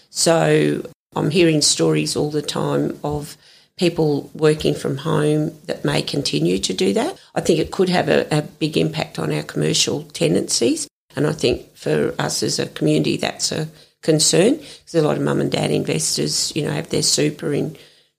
So 0.09 0.83
I'm 1.15 1.31
hearing 1.31 1.61
stories 1.61 2.15
all 2.15 2.31
the 2.31 2.41
time 2.41 2.99
of 3.03 3.37
people 3.77 4.29
working 4.33 4.75
from 4.75 4.97
home 4.97 5.57
that 5.65 5.85
may 5.85 6.01
continue 6.01 6.59
to 6.59 6.73
do 6.73 6.93
that. 6.93 7.19
I 7.33 7.41
think 7.41 7.59
it 7.59 7.71
could 7.71 7.89
have 7.89 8.09
a, 8.09 8.27
a 8.29 8.41
big 8.41 8.77
impact 8.77 9.17
on 9.17 9.33
our 9.33 9.43
commercial 9.43 10.03
tendencies, 10.03 10.87
and 11.15 11.25
I 11.25 11.33
think 11.33 11.75
for 11.75 12.13
us 12.19 12.43
as 12.43 12.59
a 12.59 12.67
community, 12.67 13.17
that's 13.17 13.51
a 13.51 13.69
concern 14.01 14.55
because 14.55 14.95
a 14.95 15.01
lot 15.01 15.17
of 15.17 15.23
mum 15.23 15.41
and 15.41 15.51
dad 15.51 15.71
investors, 15.71 16.53
you 16.55 16.63
know, 16.63 16.71
have 16.71 16.89
their 16.89 17.01
super 17.01 17.53
in 17.53 17.75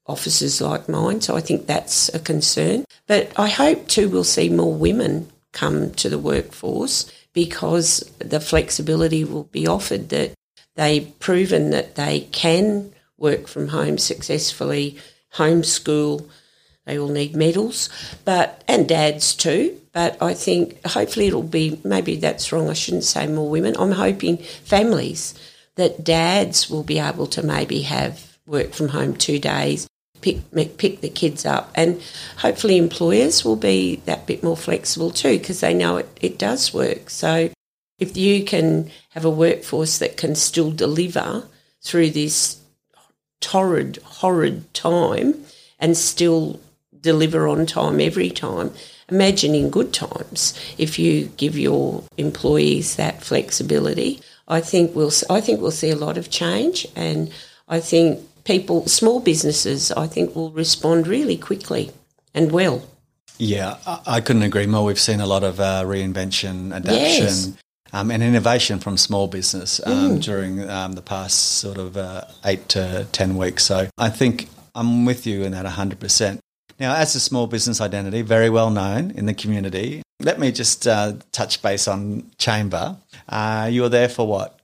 offices 0.06 0.60
like 0.60 0.88
mine. 0.88 1.20
So 1.20 1.36
I 1.36 1.40
think 1.40 1.66
that's 1.66 2.12
a 2.14 2.18
concern. 2.18 2.84
But 3.06 3.32
I 3.38 3.48
hope 3.48 3.86
too 3.88 4.08
we'll 4.08 4.24
see 4.24 4.48
more 4.48 4.74
women 4.74 5.30
come 5.52 5.92
to 5.94 6.08
the 6.08 6.18
workforce 6.18 7.10
because 7.32 8.00
the 8.18 8.40
flexibility 8.40 9.24
will 9.24 9.44
be 9.44 9.66
offered 9.66 10.08
that 10.08 10.34
they've 10.76 11.18
proven 11.18 11.70
that 11.70 11.94
they 11.94 12.20
can 12.32 12.92
work 13.18 13.46
from 13.46 13.68
home 13.68 13.98
successfully, 13.98 14.98
homeschool. 15.34 16.28
They 16.86 16.98
all 16.98 17.08
need 17.08 17.36
medals, 17.36 17.88
but 18.24 18.64
and 18.66 18.88
dads 18.88 19.34
too. 19.34 19.80
But 19.92 20.20
I 20.22 20.34
think 20.34 20.84
hopefully 20.86 21.26
it'll 21.26 21.42
be 21.42 21.80
maybe 21.84 22.16
that's 22.16 22.52
wrong. 22.52 22.68
I 22.68 22.74
shouldn't 22.74 23.04
say 23.04 23.26
more 23.26 23.48
women. 23.48 23.76
I'm 23.78 23.92
hoping 23.92 24.38
families 24.38 25.34
that 25.76 26.04
dads 26.04 26.70
will 26.70 26.82
be 26.82 26.98
able 26.98 27.26
to 27.28 27.42
maybe 27.42 27.82
have 27.82 28.38
work 28.46 28.72
from 28.72 28.88
home 28.88 29.16
two 29.16 29.38
days, 29.38 29.88
pick 30.20 30.38
pick 30.76 31.00
the 31.00 31.08
kids 31.08 31.44
up, 31.46 31.70
and 31.74 32.02
hopefully 32.38 32.76
employers 32.76 33.44
will 33.44 33.56
be 33.56 33.96
that 34.06 34.26
bit 34.26 34.42
more 34.42 34.56
flexible 34.56 35.10
too 35.10 35.38
because 35.38 35.60
they 35.60 35.74
know 35.74 35.98
it, 35.98 36.08
it 36.20 36.38
does 36.38 36.74
work. 36.74 37.10
So 37.10 37.50
if 38.00 38.16
you 38.16 38.44
can 38.44 38.90
have 39.10 39.24
a 39.24 39.30
workforce 39.30 39.98
that 39.98 40.16
can 40.16 40.34
still 40.34 40.70
deliver 40.70 41.44
through 41.82 42.10
this 42.10 42.60
torrid, 43.40 43.98
horrid 44.04 44.72
time 44.74 45.44
and 45.78 45.96
still 45.96 46.60
deliver 47.00 47.48
on 47.48 47.66
time 47.66 48.00
every 48.00 48.30
time. 48.30 48.72
Imagine 49.08 49.54
in 49.54 49.70
good 49.70 49.92
times 49.92 50.54
if 50.78 50.98
you 50.98 51.26
give 51.36 51.58
your 51.58 52.04
employees 52.16 52.96
that 52.96 53.22
flexibility. 53.22 54.20
I 54.46 54.60
think 54.60 54.94
we'll 54.94 55.12
I 55.28 55.40
think 55.40 55.60
we'll 55.60 55.70
see 55.70 55.90
a 55.90 55.96
lot 55.96 56.18
of 56.18 56.30
change, 56.30 56.86
and 56.96 57.30
I 57.68 57.80
think 57.80 58.20
people, 58.44 58.86
small 58.86 59.20
businesses, 59.20 59.92
I 59.92 60.06
think 60.06 60.34
will 60.34 60.50
respond 60.50 61.06
really 61.06 61.36
quickly 61.36 61.92
and 62.34 62.50
well. 62.52 62.82
Yeah, 63.38 63.78
I, 64.06 64.20
couldn't 64.20 64.42
agree 64.42 64.66
more. 64.66 64.84
We've 64.84 65.00
seen 65.00 65.20
a 65.20 65.26
lot 65.26 65.44
of 65.44 65.60
uh, 65.60 65.82
reinvention, 65.84 66.74
adaptation, 66.74 67.24
Yes. 67.24 67.52
Um, 67.92 68.10
and 68.10 68.22
innovation 68.22 68.78
from 68.78 68.96
small 68.96 69.26
business 69.28 69.80
um, 69.86 70.18
during 70.20 70.68
um, 70.68 70.92
the 70.92 71.02
past 71.02 71.58
sort 71.58 71.78
of 71.78 71.96
uh, 71.96 72.22
eight 72.44 72.68
to 72.70 73.06
10 73.12 73.36
weeks. 73.36 73.64
So 73.64 73.88
I 73.98 74.08
think 74.10 74.48
I'm 74.74 75.04
with 75.04 75.26
you 75.26 75.42
in 75.42 75.52
that 75.52 75.66
100%. 75.66 76.38
Now, 76.78 76.94
as 76.94 77.14
a 77.14 77.20
small 77.20 77.46
business 77.46 77.80
identity, 77.80 78.22
very 78.22 78.48
well 78.48 78.70
known 78.70 79.10
in 79.10 79.26
the 79.26 79.34
community, 79.34 80.02
let 80.20 80.38
me 80.38 80.50
just 80.52 80.86
uh, 80.86 81.14
touch 81.32 81.60
base 81.62 81.86
on 81.88 82.30
Chamber. 82.38 82.96
Uh, 83.28 83.68
you 83.70 83.82
were 83.82 83.88
there 83.90 84.08
for 84.08 84.26
what? 84.26 84.58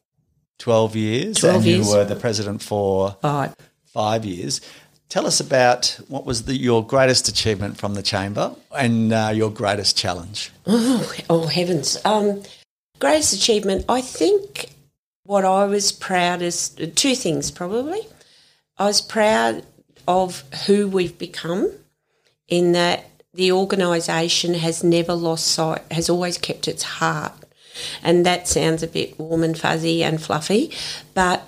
12 0.58 0.96
years? 0.96 1.36
12 1.38 1.56
and 1.56 1.64
years. 1.66 1.86
you 1.88 1.94
were 1.94 2.04
the 2.04 2.16
president 2.16 2.62
for 2.62 3.16
Right. 3.22 3.52
five 3.84 4.24
years. 4.24 4.60
Tell 5.08 5.26
us 5.26 5.38
about 5.38 5.98
what 6.08 6.24
was 6.26 6.44
the, 6.44 6.56
your 6.56 6.84
greatest 6.84 7.28
achievement 7.28 7.76
from 7.76 7.94
the 7.94 8.02
chamber 8.02 8.54
and 8.76 9.12
uh, 9.12 9.30
your 9.34 9.50
greatest 9.50 9.96
challenge. 9.96 10.50
Oh, 10.66 11.12
oh 11.30 11.46
heavens. 11.46 11.96
Um, 12.04 12.42
greatest 12.98 13.34
achievement, 13.34 13.84
I 13.88 14.00
think 14.00 14.70
what 15.24 15.44
I 15.44 15.64
was 15.64 15.92
proudest, 15.92 16.80
two 16.96 17.14
things 17.14 17.50
probably. 17.50 18.00
I 18.78 18.86
was 18.86 19.00
proud 19.00 19.64
of 20.06 20.42
who 20.66 20.88
we've 20.88 21.18
become 21.18 21.72
in 22.48 22.72
that 22.72 23.10
the 23.34 23.52
organisation 23.52 24.54
has 24.54 24.82
never 24.82 25.14
lost 25.14 25.48
sight, 25.48 25.82
has 25.90 26.08
always 26.08 26.38
kept 26.38 26.68
its 26.68 26.82
heart. 26.82 27.32
And 28.02 28.24
that 28.24 28.48
sounds 28.48 28.82
a 28.82 28.86
bit 28.86 29.18
warm 29.18 29.42
and 29.42 29.58
fuzzy 29.58 30.02
and 30.02 30.22
fluffy, 30.22 30.72
but 31.12 31.46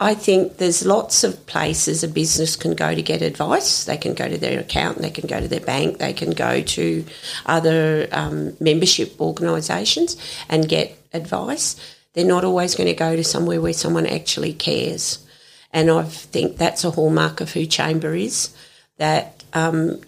I 0.00 0.14
think 0.14 0.58
there's 0.58 0.86
lots 0.86 1.24
of 1.24 1.44
places 1.46 2.04
a 2.04 2.08
business 2.08 2.54
can 2.54 2.74
go 2.74 2.94
to 2.94 3.02
get 3.02 3.20
advice. 3.20 3.84
They 3.84 3.96
can 3.96 4.14
go 4.14 4.28
to 4.28 4.38
their 4.38 4.60
accountant, 4.60 5.02
they 5.02 5.10
can 5.10 5.26
go 5.26 5.40
to 5.40 5.48
their 5.48 5.60
bank, 5.60 5.98
they 5.98 6.12
can 6.12 6.30
go 6.30 6.62
to 6.62 7.04
other 7.46 8.08
um, 8.12 8.56
membership 8.60 9.20
organisations 9.20 10.16
and 10.48 10.68
get 10.68 10.96
advice. 11.12 11.74
They're 12.12 12.24
not 12.24 12.44
always 12.44 12.76
going 12.76 12.86
to 12.86 12.94
go 12.94 13.16
to 13.16 13.24
somewhere 13.24 13.60
where 13.60 13.72
someone 13.72 14.06
actually 14.06 14.52
cares. 14.52 15.26
And 15.72 15.90
I 15.90 16.04
think 16.04 16.58
that's 16.58 16.84
a 16.84 16.92
hallmark 16.92 17.40
of 17.40 17.52
who 17.52 17.66
Chamber 17.66 18.14
is 18.14 18.54
that 18.98 19.42
um, 19.52 20.00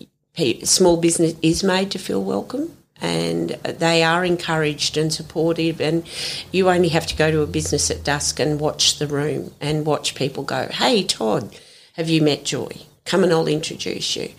small 0.63 0.99
business 0.99 1.35
is 1.43 1.65
made 1.65 1.91
to 1.91 1.99
feel 1.99 2.23
welcome 2.23 2.77
and 3.01 3.51
they 3.51 4.03
are 4.03 4.25
encouraged 4.25 4.97
and 4.97 5.13
supportive. 5.13 5.81
And 5.81 6.09
you 6.53 6.69
only 6.69 6.89
have 6.89 7.07
to 7.09 7.17
go 7.17 7.31
to 7.31 7.43
a 7.43 7.47
business 7.47 7.91
at 7.91 8.05
dusk 8.05 8.41
and 8.41 8.61
watch 8.61 8.99
the 8.99 9.07
room 9.07 9.53
and 9.61 9.87
watch 9.87 10.15
people 10.15 10.45
go, 10.45 10.69
Hey, 10.71 11.05
Todd, 11.05 11.57
have 11.95 12.09
you 12.09 12.23
met 12.23 12.45
Joy? 12.45 12.71
Come 13.05 13.25
and 13.25 13.33
I'll 13.33 13.49
introduce 13.49 14.17
you. 14.17 14.31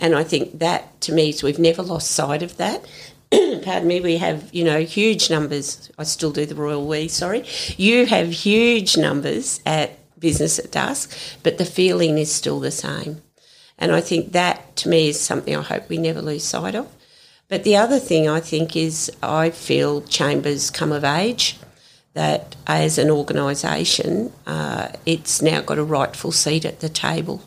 And 0.00 0.14
I 0.14 0.24
think 0.24 0.58
that 0.58 1.00
to 1.02 1.12
me 1.12 1.30
is 1.30 1.42
we've 1.42 1.58
never 1.58 1.82
lost 1.82 2.10
sight 2.10 2.42
of 2.42 2.56
that. 2.56 2.84
Pardon 3.30 3.86
me, 3.86 4.00
we 4.00 4.16
have, 4.16 4.52
you 4.52 4.64
know, 4.64 4.80
huge 4.80 5.30
numbers. 5.30 5.90
I 5.96 6.02
still 6.02 6.32
do 6.32 6.46
the 6.46 6.54
royal 6.54 6.86
we, 6.86 7.08
sorry. 7.08 7.44
You 7.76 8.06
have 8.06 8.30
huge 8.32 8.96
numbers 8.96 9.60
at 9.64 9.98
business 10.18 10.58
at 10.58 10.72
dusk, 10.72 11.16
but 11.42 11.56
the 11.56 11.64
feeling 11.64 12.18
is 12.18 12.32
still 12.32 12.60
the 12.60 12.70
same. 12.70 13.22
And 13.78 13.92
I 13.92 14.00
think 14.00 14.32
that 14.32 14.76
to 14.76 14.88
me 14.88 15.08
is 15.08 15.18
something 15.18 15.56
I 15.56 15.62
hope 15.62 15.88
we 15.88 15.96
never 15.96 16.20
lose 16.20 16.44
sight 16.44 16.74
of. 16.74 16.88
But 17.50 17.64
the 17.64 17.76
other 17.76 17.98
thing 17.98 18.28
I 18.28 18.38
think 18.38 18.76
is 18.76 19.10
I 19.22 19.50
feel 19.50 20.02
Chambers 20.02 20.70
come 20.70 20.92
of 20.92 21.02
age, 21.02 21.58
that 22.14 22.54
as 22.66 22.96
an 22.96 23.10
organisation, 23.10 24.32
uh, 24.46 24.90
it's 25.04 25.42
now 25.42 25.60
got 25.60 25.78
a 25.78 25.84
rightful 25.84 26.30
seat 26.30 26.64
at 26.64 26.78
the 26.78 26.88
table 26.88 27.42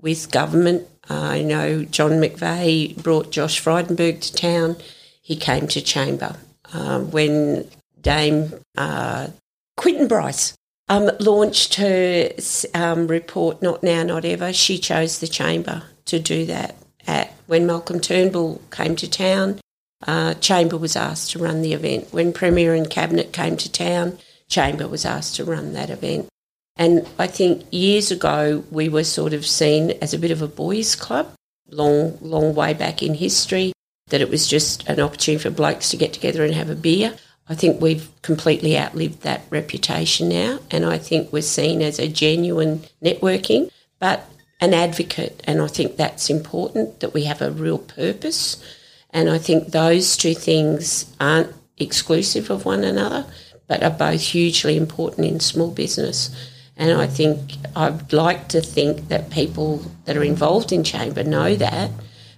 with 0.00 0.32
government. 0.32 0.88
I 1.08 1.42
know 1.42 1.84
John 1.84 2.12
McVeigh 2.12 3.00
brought 3.00 3.30
Josh 3.30 3.62
Frydenberg 3.62 4.20
to 4.22 4.32
town. 4.34 4.76
He 5.22 5.36
came 5.36 5.68
to 5.68 5.80
Chamber. 5.80 6.36
Uh, 6.72 7.00
when 7.00 7.70
Dame 8.00 8.52
uh, 8.76 9.28
Quentin 9.76 10.08
Bryce 10.08 10.56
um, 10.88 11.08
launched 11.20 11.76
her 11.76 12.30
um, 12.74 13.06
report, 13.06 13.62
Not 13.62 13.84
Now, 13.84 14.02
Not 14.02 14.24
Ever, 14.24 14.52
she 14.52 14.78
chose 14.78 15.20
the 15.20 15.28
Chamber 15.28 15.84
to 16.06 16.18
do 16.18 16.46
that 16.46 16.74
at 17.06 17.32
when 17.46 17.66
Malcolm 17.66 18.00
Turnbull 18.00 18.60
came 18.70 18.96
to 18.96 19.08
town. 19.08 19.60
Uh, 20.06 20.34
Chamber 20.34 20.76
was 20.76 20.96
asked 20.96 21.30
to 21.32 21.38
run 21.38 21.62
the 21.62 21.72
event. 21.72 22.12
When 22.12 22.32
Premier 22.32 22.74
and 22.74 22.88
Cabinet 22.88 23.32
came 23.32 23.56
to 23.56 23.70
town, 23.70 24.18
Chamber 24.48 24.86
was 24.86 25.04
asked 25.04 25.36
to 25.36 25.44
run 25.44 25.72
that 25.72 25.90
event. 25.90 26.28
And 26.76 27.08
I 27.18 27.26
think 27.26 27.66
years 27.70 28.10
ago 28.10 28.64
we 28.70 28.88
were 28.88 29.04
sort 29.04 29.32
of 29.32 29.46
seen 29.46 29.92
as 30.02 30.12
a 30.12 30.18
bit 30.18 30.30
of 30.30 30.42
a 30.42 30.48
boys' 30.48 30.94
club, 30.94 31.32
long, 31.70 32.18
long 32.20 32.54
way 32.54 32.74
back 32.74 33.02
in 33.02 33.14
history, 33.14 33.72
that 34.08 34.20
it 34.20 34.30
was 34.30 34.46
just 34.46 34.86
an 34.88 35.00
opportunity 35.00 35.42
for 35.42 35.50
blokes 35.50 35.90
to 35.90 35.96
get 35.96 36.12
together 36.12 36.44
and 36.44 36.54
have 36.54 36.70
a 36.70 36.74
beer. 36.74 37.14
I 37.48 37.54
think 37.54 37.80
we've 37.80 38.08
completely 38.22 38.76
outlived 38.76 39.22
that 39.22 39.42
reputation 39.50 40.28
now, 40.28 40.58
and 40.70 40.84
I 40.84 40.98
think 40.98 41.32
we're 41.32 41.42
seen 41.42 41.80
as 41.80 41.98
a 41.98 42.08
genuine 42.08 42.84
networking, 43.02 43.70
but 43.98 44.28
an 44.60 44.72
advocate, 44.72 45.42
and 45.44 45.60
I 45.60 45.66
think 45.66 45.96
that's 45.96 46.30
important 46.30 47.00
that 47.00 47.12
we 47.12 47.24
have 47.24 47.42
a 47.42 47.50
real 47.50 47.78
purpose. 47.78 48.62
And 49.10 49.28
I 49.28 49.38
think 49.38 49.68
those 49.68 50.16
two 50.16 50.34
things 50.34 51.14
aren't 51.20 51.52
exclusive 51.78 52.50
of 52.50 52.64
one 52.64 52.84
another, 52.84 53.26
but 53.66 53.82
are 53.82 53.90
both 53.90 54.20
hugely 54.20 54.76
important 54.76 55.26
in 55.26 55.40
small 55.40 55.70
business. 55.70 56.34
And 56.76 56.98
I 56.98 57.06
think 57.06 57.54
I'd 57.74 58.12
like 58.12 58.48
to 58.48 58.60
think 58.60 59.08
that 59.08 59.30
people 59.30 59.82
that 60.04 60.16
are 60.16 60.24
involved 60.24 60.72
in 60.72 60.84
chamber 60.84 61.22
know 61.22 61.54
that, 61.56 61.90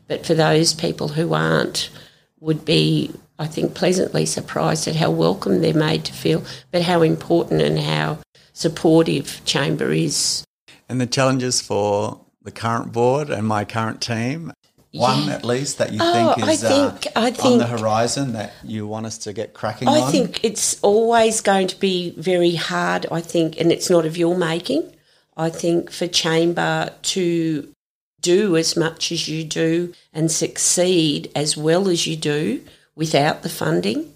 but 0.06 0.26
for 0.26 0.34
those 0.34 0.74
people 0.74 1.08
who 1.08 1.34
aren't, 1.34 1.90
would 2.40 2.64
be, 2.64 3.12
I 3.38 3.46
think, 3.46 3.74
pleasantly 3.74 4.26
surprised 4.26 4.86
at 4.86 4.96
how 4.96 5.10
welcome 5.10 5.60
they're 5.60 5.74
made 5.74 6.04
to 6.04 6.12
feel, 6.12 6.44
but 6.70 6.82
how 6.82 7.02
important 7.02 7.62
and 7.62 7.78
how 7.78 8.18
supportive 8.52 9.40
chamber 9.44 9.92
is 9.92 10.44
and 10.88 11.00
the 11.00 11.06
challenges 11.06 11.60
for 11.60 12.20
the 12.42 12.50
current 12.50 12.92
board 12.92 13.30
and 13.30 13.46
my 13.46 13.64
current 13.64 14.00
team? 14.00 14.52
One 14.92 15.24
Yeah. 15.26 15.34
at 15.34 15.44
least 15.44 15.76
that 15.78 15.92
you 15.92 15.98
Oh, 16.02 16.34
think 16.34 16.48
I 16.48 16.52
is 16.52 16.60
think- 16.62 17.06
uh, 17.14 17.20
I 17.20 17.30
on 17.46 17.58
the 17.58 17.66
horizon 17.66 18.32
that 18.32 18.54
you 18.64 18.86
want 18.86 19.04
us 19.04 19.18
to 19.18 19.32
get 19.34 19.52
cracking 19.52 19.86
on. 19.86 19.94
I 19.96 20.00
on? 20.00 20.10
think 20.12 20.40
it's 20.42 20.78
always 20.80 21.42
going 21.42 21.66
to 21.68 21.78
be 21.78 22.14
very 22.16 22.54
hard, 22.54 23.06
I 23.12 23.20
think, 23.20 23.60
and 23.60 23.70
it's 23.70 23.90
not 23.90 24.06
of 24.06 24.16
your 24.16 24.34
making. 24.36 24.90
I 25.36 25.50
think 25.50 25.90
for 25.92 26.06
Chamber 26.06 26.90
to 27.02 27.68
do 28.22 28.56
as 28.56 28.76
much 28.76 29.12
as 29.12 29.28
you 29.28 29.44
do 29.44 29.92
and 30.12 30.32
succeed 30.32 31.30
as 31.36 31.56
well 31.56 31.88
as 31.88 32.06
you 32.06 32.16
do 32.16 32.62
without 32.96 33.42
the 33.42 33.48
funding, 33.48 34.12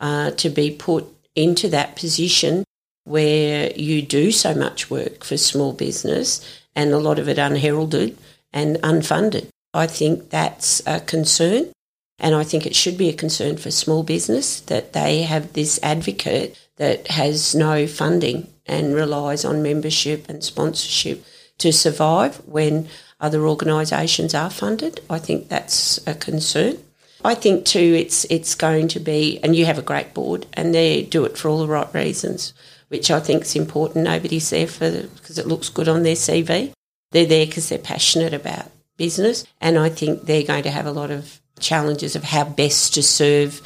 uh, 0.00 0.30
to 0.32 0.48
be 0.50 0.70
put 0.70 1.06
into 1.34 1.68
that 1.68 1.96
position 1.96 2.64
where 3.10 3.72
you 3.72 4.02
do 4.02 4.30
so 4.30 4.54
much 4.54 4.88
work 4.90 5.24
for 5.24 5.36
small 5.36 5.72
business 5.72 6.40
and 6.76 6.92
a 6.92 6.98
lot 6.98 7.18
of 7.18 7.28
it 7.28 7.38
unheralded 7.38 8.16
and 8.52 8.76
unfunded. 8.76 9.48
I 9.74 9.86
think 9.86 10.30
that's 10.30 10.80
a 10.86 11.00
concern. 11.00 11.72
And 12.18 12.34
I 12.34 12.44
think 12.44 12.66
it 12.66 12.76
should 12.76 12.98
be 12.98 13.08
a 13.08 13.14
concern 13.14 13.56
for 13.56 13.70
small 13.70 14.02
business 14.02 14.60
that 14.62 14.92
they 14.92 15.22
have 15.22 15.54
this 15.54 15.80
advocate 15.82 16.56
that 16.76 17.08
has 17.08 17.54
no 17.54 17.86
funding 17.86 18.48
and 18.66 18.94
relies 18.94 19.44
on 19.44 19.62
membership 19.62 20.28
and 20.28 20.44
sponsorship 20.44 21.24
to 21.58 21.72
survive 21.72 22.36
when 22.46 22.88
other 23.20 23.46
organisations 23.46 24.34
are 24.34 24.50
funded. 24.50 25.00
I 25.10 25.18
think 25.18 25.48
that's 25.48 25.98
a 26.06 26.14
concern. 26.14 26.78
I 27.24 27.34
think 27.34 27.64
too 27.66 27.94
it's 27.98 28.24
it's 28.30 28.54
going 28.54 28.88
to 28.88 29.00
be 29.00 29.38
and 29.42 29.54
you 29.54 29.66
have 29.66 29.78
a 29.78 29.82
great 29.82 30.14
board 30.14 30.46
and 30.54 30.74
they 30.74 31.02
do 31.02 31.24
it 31.24 31.36
for 31.36 31.48
all 31.48 31.58
the 31.58 31.66
right 31.66 31.92
reasons, 31.94 32.54
which 32.88 33.10
I 33.10 33.20
think 33.20 33.42
is 33.42 33.56
important. 33.56 34.04
Nobody's 34.04 34.50
there 34.50 34.66
for 34.66 34.90
because 34.90 35.38
it 35.38 35.46
looks 35.46 35.68
good 35.68 35.88
on 35.88 36.02
their 36.02 36.14
CV. 36.14 36.72
They're 37.12 37.26
there 37.26 37.46
because 37.46 37.68
they're 37.68 37.78
passionate 37.78 38.32
about 38.32 38.70
business 38.96 39.44
and 39.60 39.78
I 39.78 39.88
think 39.88 40.24
they're 40.24 40.42
going 40.42 40.62
to 40.62 40.70
have 40.70 40.86
a 40.86 40.92
lot 40.92 41.10
of 41.10 41.40
challenges 41.58 42.16
of 42.16 42.24
how 42.24 42.44
best 42.44 42.94
to 42.94 43.02
serve 43.02 43.60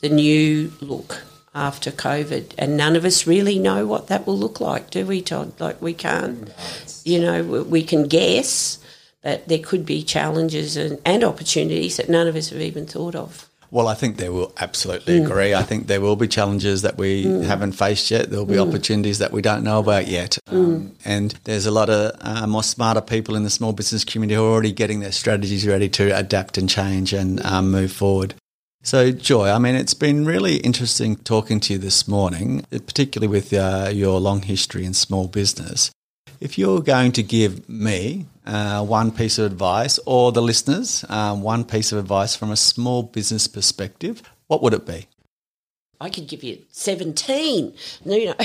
the 0.00 0.08
new 0.10 0.72
look 0.80 1.22
after 1.54 1.90
COVID. 1.90 2.52
And 2.58 2.76
none 2.76 2.96
of 2.96 3.04
us 3.04 3.26
really 3.26 3.58
know 3.58 3.86
what 3.86 4.08
that 4.08 4.26
will 4.26 4.38
look 4.38 4.60
like, 4.60 4.90
do 4.90 5.06
we, 5.06 5.22
Todd? 5.22 5.52
Like, 5.60 5.80
we 5.80 5.92
can't, 5.94 6.50
you 7.04 7.20
know, 7.20 7.42
we- 7.42 7.60
we 7.60 7.82
can 7.82 8.06
guess, 8.06 8.78
but 9.22 9.46
there 9.48 9.58
could 9.58 9.86
be 9.86 10.02
challenges 10.02 10.76
and, 10.76 10.98
and 11.04 11.24
opportunities 11.24 11.96
that 11.96 12.08
none 12.08 12.26
of 12.28 12.36
us 12.36 12.50
have 12.50 12.60
even 12.60 12.86
thought 12.86 13.14
of. 13.14 13.48
Well, 13.70 13.88
I 13.88 13.94
think 13.94 14.18
they 14.18 14.28
will 14.28 14.52
absolutely 14.60 15.18
Mm. 15.18 15.24
agree. 15.26 15.54
I 15.54 15.62
think 15.62 15.86
there 15.86 16.02
will 16.02 16.14
be 16.16 16.28
challenges 16.28 16.82
that 16.82 16.98
we 16.98 17.22
haven't 17.22 17.72
faced 17.72 18.10
yet. 18.10 18.28
There 18.28 18.38
will 18.38 18.44
be 18.44 18.56
Mm. 18.56 18.68
opportunities 18.68 19.16
that 19.18 19.32
we 19.32 19.40
don't 19.40 19.64
know 19.64 19.78
about 19.78 20.08
yet. 20.08 20.36
Um, 20.48 20.92
and 21.06 21.34
there's 21.44 21.64
a 21.64 21.70
lot 21.70 21.88
of 21.88 22.12
uh, 22.20 22.46
more 22.46 22.62
smarter 22.62 23.00
people 23.00 23.34
in 23.34 23.44
the 23.44 23.50
small 23.50 23.72
business 23.72 24.04
community 24.04 24.34
who 24.34 24.44
are 24.44 24.52
already 24.52 24.72
getting 24.72 25.00
their 25.00 25.12
strategies 25.12 25.66
ready 25.66 25.88
to 25.88 26.14
adapt 26.14 26.58
and 26.58 26.68
change 26.68 27.14
and 27.14 27.42
um, 27.46 27.70
move 27.70 27.92
forward. 27.92 28.34
So, 28.82 29.10
Joy, 29.10 29.48
I 29.48 29.58
mean, 29.58 29.76
it's 29.76 29.94
been 29.94 30.26
really 30.26 30.56
interesting 30.56 31.16
talking 31.16 31.58
to 31.60 31.72
you 31.72 31.78
this 31.78 32.06
morning, 32.06 32.66
particularly 32.70 33.28
with 33.28 33.54
uh, 33.54 33.88
your 33.90 34.20
long 34.20 34.42
history 34.42 34.84
in 34.84 34.92
small 34.92 35.28
business. 35.28 35.90
If 36.42 36.58
you're 36.58 36.80
going 36.80 37.12
to 37.12 37.22
give 37.22 37.68
me 37.68 38.26
uh, 38.44 38.84
one 38.84 39.12
piece 39.12 39.38
of 39.38 39.46
advice, 39.46 40.00
or 40.06 40.32
the 40.32 40.42
listeners 40.42 41.04
um, 41.08 41.40
one 41.40 41.64
piece 41.64 41.92
of 41.92 41.98
advice 41.98 42.34
from 42.34 42.50
a 42.50 42.56
small 42.56 43.04
business 43.04 43.46
perspective, 43.46 44.24
what 44.48 44.60
would 44.60 44.74
it 44.74 44.84
be? 44.84 45.06
I 46.00 46.10
could 46.10 46.26
give 46.26 46.42
you 46.42 46.58
17. 46.72 47.74
You 48.04 48.26
know. 48.26 48.34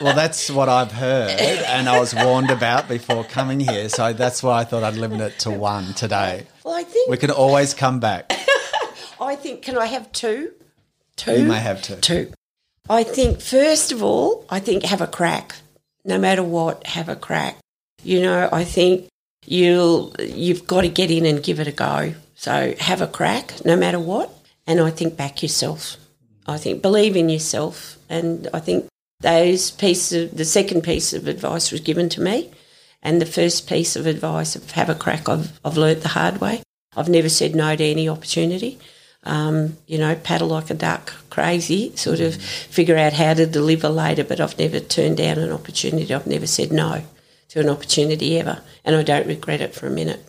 Well, 0.00 0.14
that's 0.14 0.48
what 0.48 0.68
I've 0.68 0.92
heard, 0.92 1.30
and 1.30 1.88
I 1.88 1.98
was 1.98 2.14
warned 2.14 2.52
about 2.52 2.86
before 2.86 3.24
coming 3.24 3.58
here, 3.58 3.88
so 3.88 4.12
that's 4.12 4.44
why 4.44 4.60
I 4.60 4.64
thought 4.64 4.84
I'd 4.84 4.94
limit 4.94 5.20
it 5.20 5.40
to 5.40 5.50
one 5.50 5.92
today. 5.94 6.46
well, 6.62 6.74
I 6.76 6.84
think, 6.84 7.10
We 7.10 7.16
can 7.16 7.32
always 7.32 7.74
come 7.74 7.98
back. 7.98 8.32
I 9.20 9.34
think, 9.34 9.62
can 9.62 9.76
I 9.76 9.86
have 9.86 10.12
two? 10.12 10.52
Two? 11.16 11.40
You 11.40 11.48
may 11.48 11.58
have 11.58 11.82
to. 11.82 11.96
Two. 11.96 12.30
I 12.88 13.02
think, 13.02 13.40
first 13.40 13.90
of 13.90 14.00
all, 14.04 14.46
I 14.48 14.60
think 14.60 14.84
have 14.84 15.00
a 15.00 15.08
crack. 15.08 15.56
No 16.08 16.18
matter 16.18 16.42
what, 16.42 16.86
have 16.86 17.08
a 17.08 17.14
crack. 17.14 17.58
You 18.02 18.22
know, 18.22 18.48
I 18.50 18.64
think 18.64 19.08
you'll 19.46 20.14
you've 20.18 20.66
got 20.66 20.80
to 20.80 20.88
get 20.88 21.10
in 21.10 21.26
and 21.26 21.42
give 21.42 21.60
it 21.60 21.68
a 21.68 21.72
go. 21.72 22.14
So 22.34 22.74
have 22.80 23.00
a 23.00 23.06
crack, 23.06 23.64
no 23.64 23.76
matter 23.76 24.00
what. 24.00 24.30
And 24.66 24.80
I 24.80 24.90
think 24.90 25.16
back 25.16 25.42
yourself. 25.42 25.96
I 26.46 26.56
think 26.56 26.82
believe 26.82 27.16
in 27.16 27.28
yourself. 27.28 27.98
And 28.08 28.48
I 28.54 28.60
think 28.60 28.86
those 29.20 29.70
pieces, 29.70 30.32
the 30.32 30.44
second 30.44 30.82
piece 30.82 31.12
of 31.12 31.28
advice 31.28 31.70
was 31.70 31.80
given 31.80 32.08
to 32.10 32.20
me, 32.20 32.50
and 33.02 33.20
the 33.20 33.26
first 33.26 33.68
piece 33.68 33.94
of 33.94 34.06
advice 34.06 34.56
of 34.56 34.70
have 34.72 34.88
a 34.88 34.94
crack. 34.94 35.28
I've 35.28 35.60
I've 35.64 35.76
learnt 35.76 36.00
the 36.00 36.08
hard 36.08 36.40
way. 36.40 36.62
I've 36.96 37.08
never 37.08 37.28
said 37.28 37.54
no 37.54 37.76
to 37.76 37.84
any 37.84 38.08
opportunity 38.08 38.78
um, 39.24 39.76
you 39.86 39.98
know, 39.98 40.14
paddle 40.14 40.48
like 40.48 40.70
a 40.70 40.74
duck, 40.74 41.12
crazy, 41.38 41.94
sort 41.94 42.18
of 42.18 42.34
figure 42.34 42.96
out 42.96 43.12
how 43.12 43.32
to 43.32 43.46
deliver 43.46 43.88
later. 43.88 44.24
But 44.24 44.40
I've 44.40 44.58
never 44.58 44.80
turned 44.80 45.18
down 45.18 45.38
an 45.38 45.52
opportunity. 45.52 46.12
I've 46.12 46.26
never 46.26 46.46
said 46.46 46.72
no 46.72 47.04
to 47.50 47.60
an 47.60 47.68
opportunity 47.68 48.38
ever, 48.38 48.60
and 48.84 48.96
I 48.96 49.02
don't 49.02 49.26
regret 49.26 49.60
it 49.60 49.74
for 49.74 49.86
a 49.86 49.90
minute. 49.90 50.24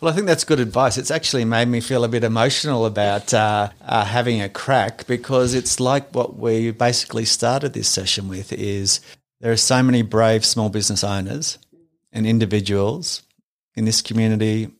Well, 0.00 0.12
I 0.12 0.16
think 0.16 0.26
that's 0.26 0.44
good 0.44 0.60
advice. 0.60 0.98
It's 0.98 1.10
actually 1.10 1.44
made 1.44 1.68
me 1.68 1.80
feel 1.80 2.04
a 2.04 2.08
bit 2.08 2.24
emotional 2.24 2.84
about 2.84 3.32
uh, 3.32 3.70
uh, 3.82 4.04
having 4.04 4.40
a 4.40 4.48
crack 4.48 5.06
because 5.06 5.54
it's 5.54 5.78
like 5.78 6.14
what 6.14 6.36
we 6.36 6.72
basically 6.72 7.24
started 7.24 7.72
this 7.72 7.88
session 7.88 8.28
with 8.28 8.52
is 8.52 9.00
there 9.40 9.52
are 9.52 9.56
so 9.56 9.82
many 9.82 10.02
brave 10.02 10.44
small 10.44 10.68
business 10.68 11.04
owners 11.04 11.58
and 12.12 12.26
individuals 12.26 13.22
in 13.76 13.84
this 13.84 14.02
community 14.02 14.70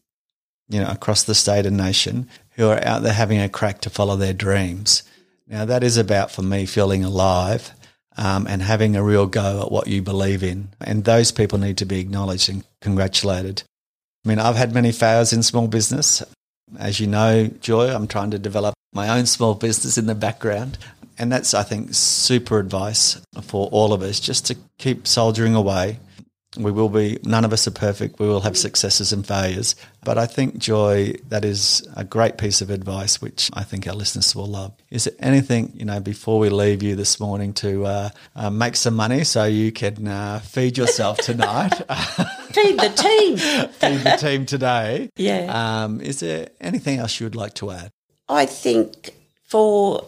you 0.68 0.80
know, 0.80 0.88
across 0.88 1.22
the 1.22 1.35
state 1.35 1.66
and 1.66 1.76
nation 1.76 2.28
who 2.57 2.68
are 2.68 2.85
out 2.85 3.02
there 3.02 3.12
having 3.12 3.40
a 3.40 3.48
crack 3.48 3.80
to 3.83 3.90
follow 3.90 4.16
their 4.16 4.33
dreams. 4.33 5.02
Now, 5.46 5.64
that 5.64 5.83
is 5.85 5.96
about, 5.96 6.30
for 6.30 6.42
me, 6.42 6.66
feeling 6.66 7.04
alive 7.04 7.72
um, 8.16 8.46
and 8.46 8.62
having 8.62 8.96
a 8.96 9.02
real 9.02 9.26
go 9.26 9.62
at 9.62 9.72
what 9.72 9.87
you 9.88 10.02
believe 10.02 10.42
in. 10.42 10.68
And 10.80 11.04
those 11.04 11.33
people 11.33 11.59
need 11.59 11.78
to 11.78 11.87
be 11.87 12.00
acknowledged 12.00 12.48
and 12.48 12.64
congratulated. 12.80 13.62
I 14.24 14.28
mean, 14.28 14.38
I've 14.38 14.57
had 14.57 14.72
many 14.72 14.92
failures 14.92 15.33
in 15.33 15.42
small 15.42 15.68
business. 15.68 16.22
As 16.78 16.98
you 16.98 17.07
know, 17.07 17.48
Joy, 17.61 17.94
I'm 17.94 18.07
trying 18.07 18.30
to 18.30 18.38
develop 18.38 18.74
my 18.92 19.09
own 19.09 19.26
small 19.26 19.54
business 19.54 19.98
in 19.98 20.07
the 20.07 20.14
background. 20.14 20.78
And 21.18 21.30
that's, 21.30 21.52
I 21.54 21.62
think, 21.62 21.94
super 21.94 22.59
advice 22.59 23.20
for 23.42 23.68
all 23.68 23.92
of 23.92 24.02
us 24.02 24.18
just 24.18 24.46
to 24.46 24.57
keep 24.78 25.07
soldiering 25.07 25.54
away. 25.54 25.98
We 26.57 26.71
will 26.71 26.88
be, 26.88 27.19
none 27.25 27.45
of 27.45 27.53
us 27.53 27.67
are 27.67 27.73
perfect. 27.73 28.19
We 28.19 28.29
will 28.29 28.40
have 28.43 28.57
successes 28.57 29.12
and 29.12 29.27
failures. 29.27 29.75
But 30.05 30.19
I 30.19 30.27
think, 30.27 30.59
Joy, 30.59 31.14
that 31.29 31.45
is 31.45 31.87
a 31.97 32.05
great 32.05 32.38
piece 32.38 32.61
of 32.61 32.71
advice, 32.71 33.21
which 33.21 33.51
I 33.55 33.64
think 33.64 33.88
our 33.88 33.95
listeners 33.95 34.35
will 34.37 34.47
love. 34.47 34.73
Is 34.90 35.05
there 35.05 35.14
anything, 35.19 35.73
you 35.75 35.85
know, 35.85 36.01
before 36.01 36.38
we 36.38 36.51
leave 36.51 36.83
you 36.83 36.95
this 36.95 37.19
morning 37.19 37.53
to 37.55 37.87
uh, 37.87 38.09
uh, 38.37 38.51
make 38.51 38.77
some 38.77 38.95
money 38.95 39.25
so 39.25 39.45
you 39.45 39.73
can 39.73 40.07
uh, 40.07 40.38
feed 40.40 40.79
yourself 40.79 41.19
tonight? 41.19 41.75
Feed 42.55 42.79
the 42.79 42.88
team. 42.90 43.37
feed 43.73 43.99
the 43.99 44.17
team 44.21 44.47
today. 44.47 45.11
Yeah. 45.17 45.83
Um, 45.83 46.01
is 46.01 46.21
there 46.21 46.51
anything 46.61 47.01
else 47.01 47.19
you 47.19 47.27
would 47.27 47.35
like 47.35 47.55
to 47.55 47.73
add? 47.73 47.90
I 48.29 48.47
think 48.47 49.12
for 49.43 50.05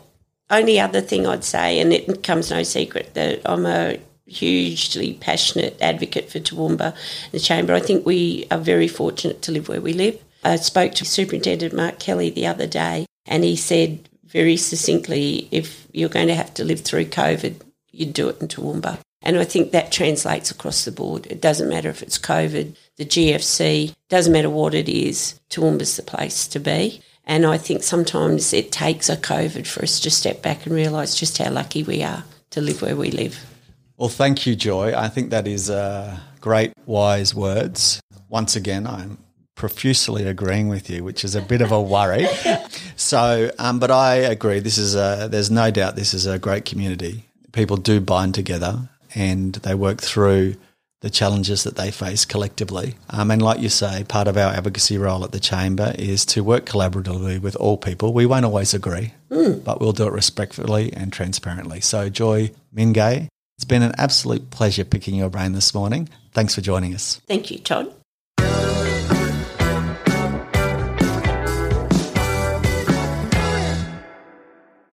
only 0.51 0.79
other 0.79 1.01
thing 1.01 1.27
I'd 1.27 1.45
say, 1.45 1.81
and 1.81 1.93
it 1.93 2.23
comes 2.23 2.51
no 2.51 2.63
secret 2.63 3.15
that 3.15 3.43
I'm 3.45 3.67
a 3.67 3.99
hugely 4.27 5.15
passionate 5.15 5.77
advocate 5.81 6.31
for 6.31 6.41
Toowoomba, 6.41 6.95
the 7.33 7.39
Chamber. 7.39 7.75
I 7.75 7.81
think 7.81 8.05
we 8.05 8.47
are 8.51 8.59
very 8.59 8.89
fortunate 8.89 9.43
to 9.43 9.53
live 9.53 9.69
where 9.69 9.81
we 9.81 9.93
live. 9.93 10.23
I 10.45 10.57
spoke 10.57 10.95
to 10.95 11.05
Superintendent 11.05 11.75
Mark 11.75 11.99
Kelly 11.99 12.31
the 12.31 12.47
other 12.47 12.67
day, 12.67 13.07
and 13.25 13.45
he 13.45 13.57
said 13.57 14.09
very 14.25 14.57
succinctly, 14.57 15.49
if 15.51 15.87
you're 15.93 16.09
going 16.09 16.29
to 16.29 16.35
have 16.35 16.53
to 16.55 16.65
live 16.65 16.81
through 16.81 17.07
COVID, 17.07 17.61
you'd 17.91 18.13
do 18.13 18.29
it 18.29 18.41
in 18.41 18.49
Toowoomba. 18.49 18.99
And 19.23 19.39
I 19.39 19.45
think 19.45 19.73
that 19.73 19.91
translates 19.91 20.51
across 20.51 20.85
the 20.85 20.93
board. 20.93 21.27
It 21.27 21.41
doesn't 21.41 21.69
matter 21.69 21.89
if 21.89 22.03
it's 22.03 22.19
COVID, 22.19 22.77
the 22.97 23.05
GFC, 23.05 23.95
doesn't 24.09 24.33
matter 24.33 24.51
what 24.51 24.75
it 24.75 24.89
is, 24.89 25.41
Toowoomba's 25.51 25.97
the 25.97 26.03
place 26.03 26.47
to 26.49 26.61
be. 26.61 27.01
And 27.25 27.45
I 27.45 27.59
think 27.59 27.83
sometimes 27.83 28.53
it 28.53 28.71
takes 28.71 29.09
a 29.09 29.17
COVID 29.17 29.67
for 29.67 29.83
us 29.83 29.99
to 30.01 30.11
step 30.11 30.43
back 30.43 30.65
and 30.65 30.75
realise 30.75 31.19
just 31.19 31.39
how 31.39 31.51
lucky 31.51 31.83
we 31.83 32.03
are 32.03 32.25
to 32.51 32.61
live 32.61 32.83
where 32.83 32.95
we 32.95 33.11
live. 33.11 33.56
Well, 33.97 34.11
thank 34.11 34.47
you, 34.47 34.55
Joy. 34.55 34.95
I 34.95 35.09
think 35.09 35.31
that 35.31 35.49
is 35.49 35.71
uh, 35.71 36.19
great, 36.41 36.73
wise 36.85 37.35
words. 37.35 38.01
Once 38.29 38.55
again, 38.55 38.87
I'm 38.87 39.19
profusely 39.55 40.27
agreeing 40.27 40.69
with 40.69 40.91
you, 40.91 41.03
which 41.03 41.25
is 41.25 41.35
a 41.35 41.41
bit 41.41 41.63
of 41.63 41.73
a 41.73 41.81
worry. 41.81 42.27
so, 42.97 43.51
um, 43.59 43.79
but 43.79 43.91
I 43.91 44.17
agree. 44.17 44.61
This 44.61 44.77
is 44.77 44.95
a, 44.95 45.29
there's 45.31 45.51
no 45.51 45.71
doubt 45.71 45.97
this 45.97 46.13
is 46.13 46.27
a 46.27 46.39
great 46.39 46.67
community. 46.67 47.25
People 47.53 47.79
do 47.79 48.01
bind 48.01 48.35
together 48.35 48.91
and 49.15 49.55
they 49.55 49.75
work 49.75 50.03
through 50.03 50.57
the 51.01 51.09
challenges 51.09 51.65
that 51.65 51.77
they 51.77 51.91
face 51.91 52.27
collectively. 52.27 52.97
Um, 53.09 53.31
and 53.31 53.41
like 53.41 53.61
you 53.61 53.71
say, 53.71 54.05
part 54.05 54.29
of 54.29 54.37
our 54.37 54.53
advocacy 54.53 54.99
role 54.99 55.25
at 55.25 55.33
the 55.33 55.41
Chamber 55.41 55.95
is 55.99 56.27
to 56.27 56.45
work 56.45 56.67
collaboratively 56.67 57.41
with 57.41 57.57
all 57.57 57.79
people. 57.79 58.13
We 58.13 58.27
won't 58.27 58.45
always 58.45 58.75
agree, 58.75 59.15
mm. 59.31 59.63
but 59.63 59.81
we'll 59.81 59.93
do 59.93 60.07
it 60.07 60.13
respectfully 60.13 60.93
and 60.93 61.13
transparently. 61.13 61.81
So, 61.81 62.09
Joy 62.09 62.51
Mingay, 62.75 63.29
it's 63.57 63.65
been 63.65 63.83
an 63.83 63.95
absolute 63.97 64.51
pleasure 64.51 64.85
picking 64.85 65.15
your 65.15 65.31
brain 65.31 65.53
this 65.53 65.75
morning. 65.75 66.09
Thanks 66.33 66.55
for 66.55 66.61
joining 66.61 66.95
us. 66.95 67.21
Thank 67.27 67.51
you, 67.51 67.59
Todd. 67.59 67.93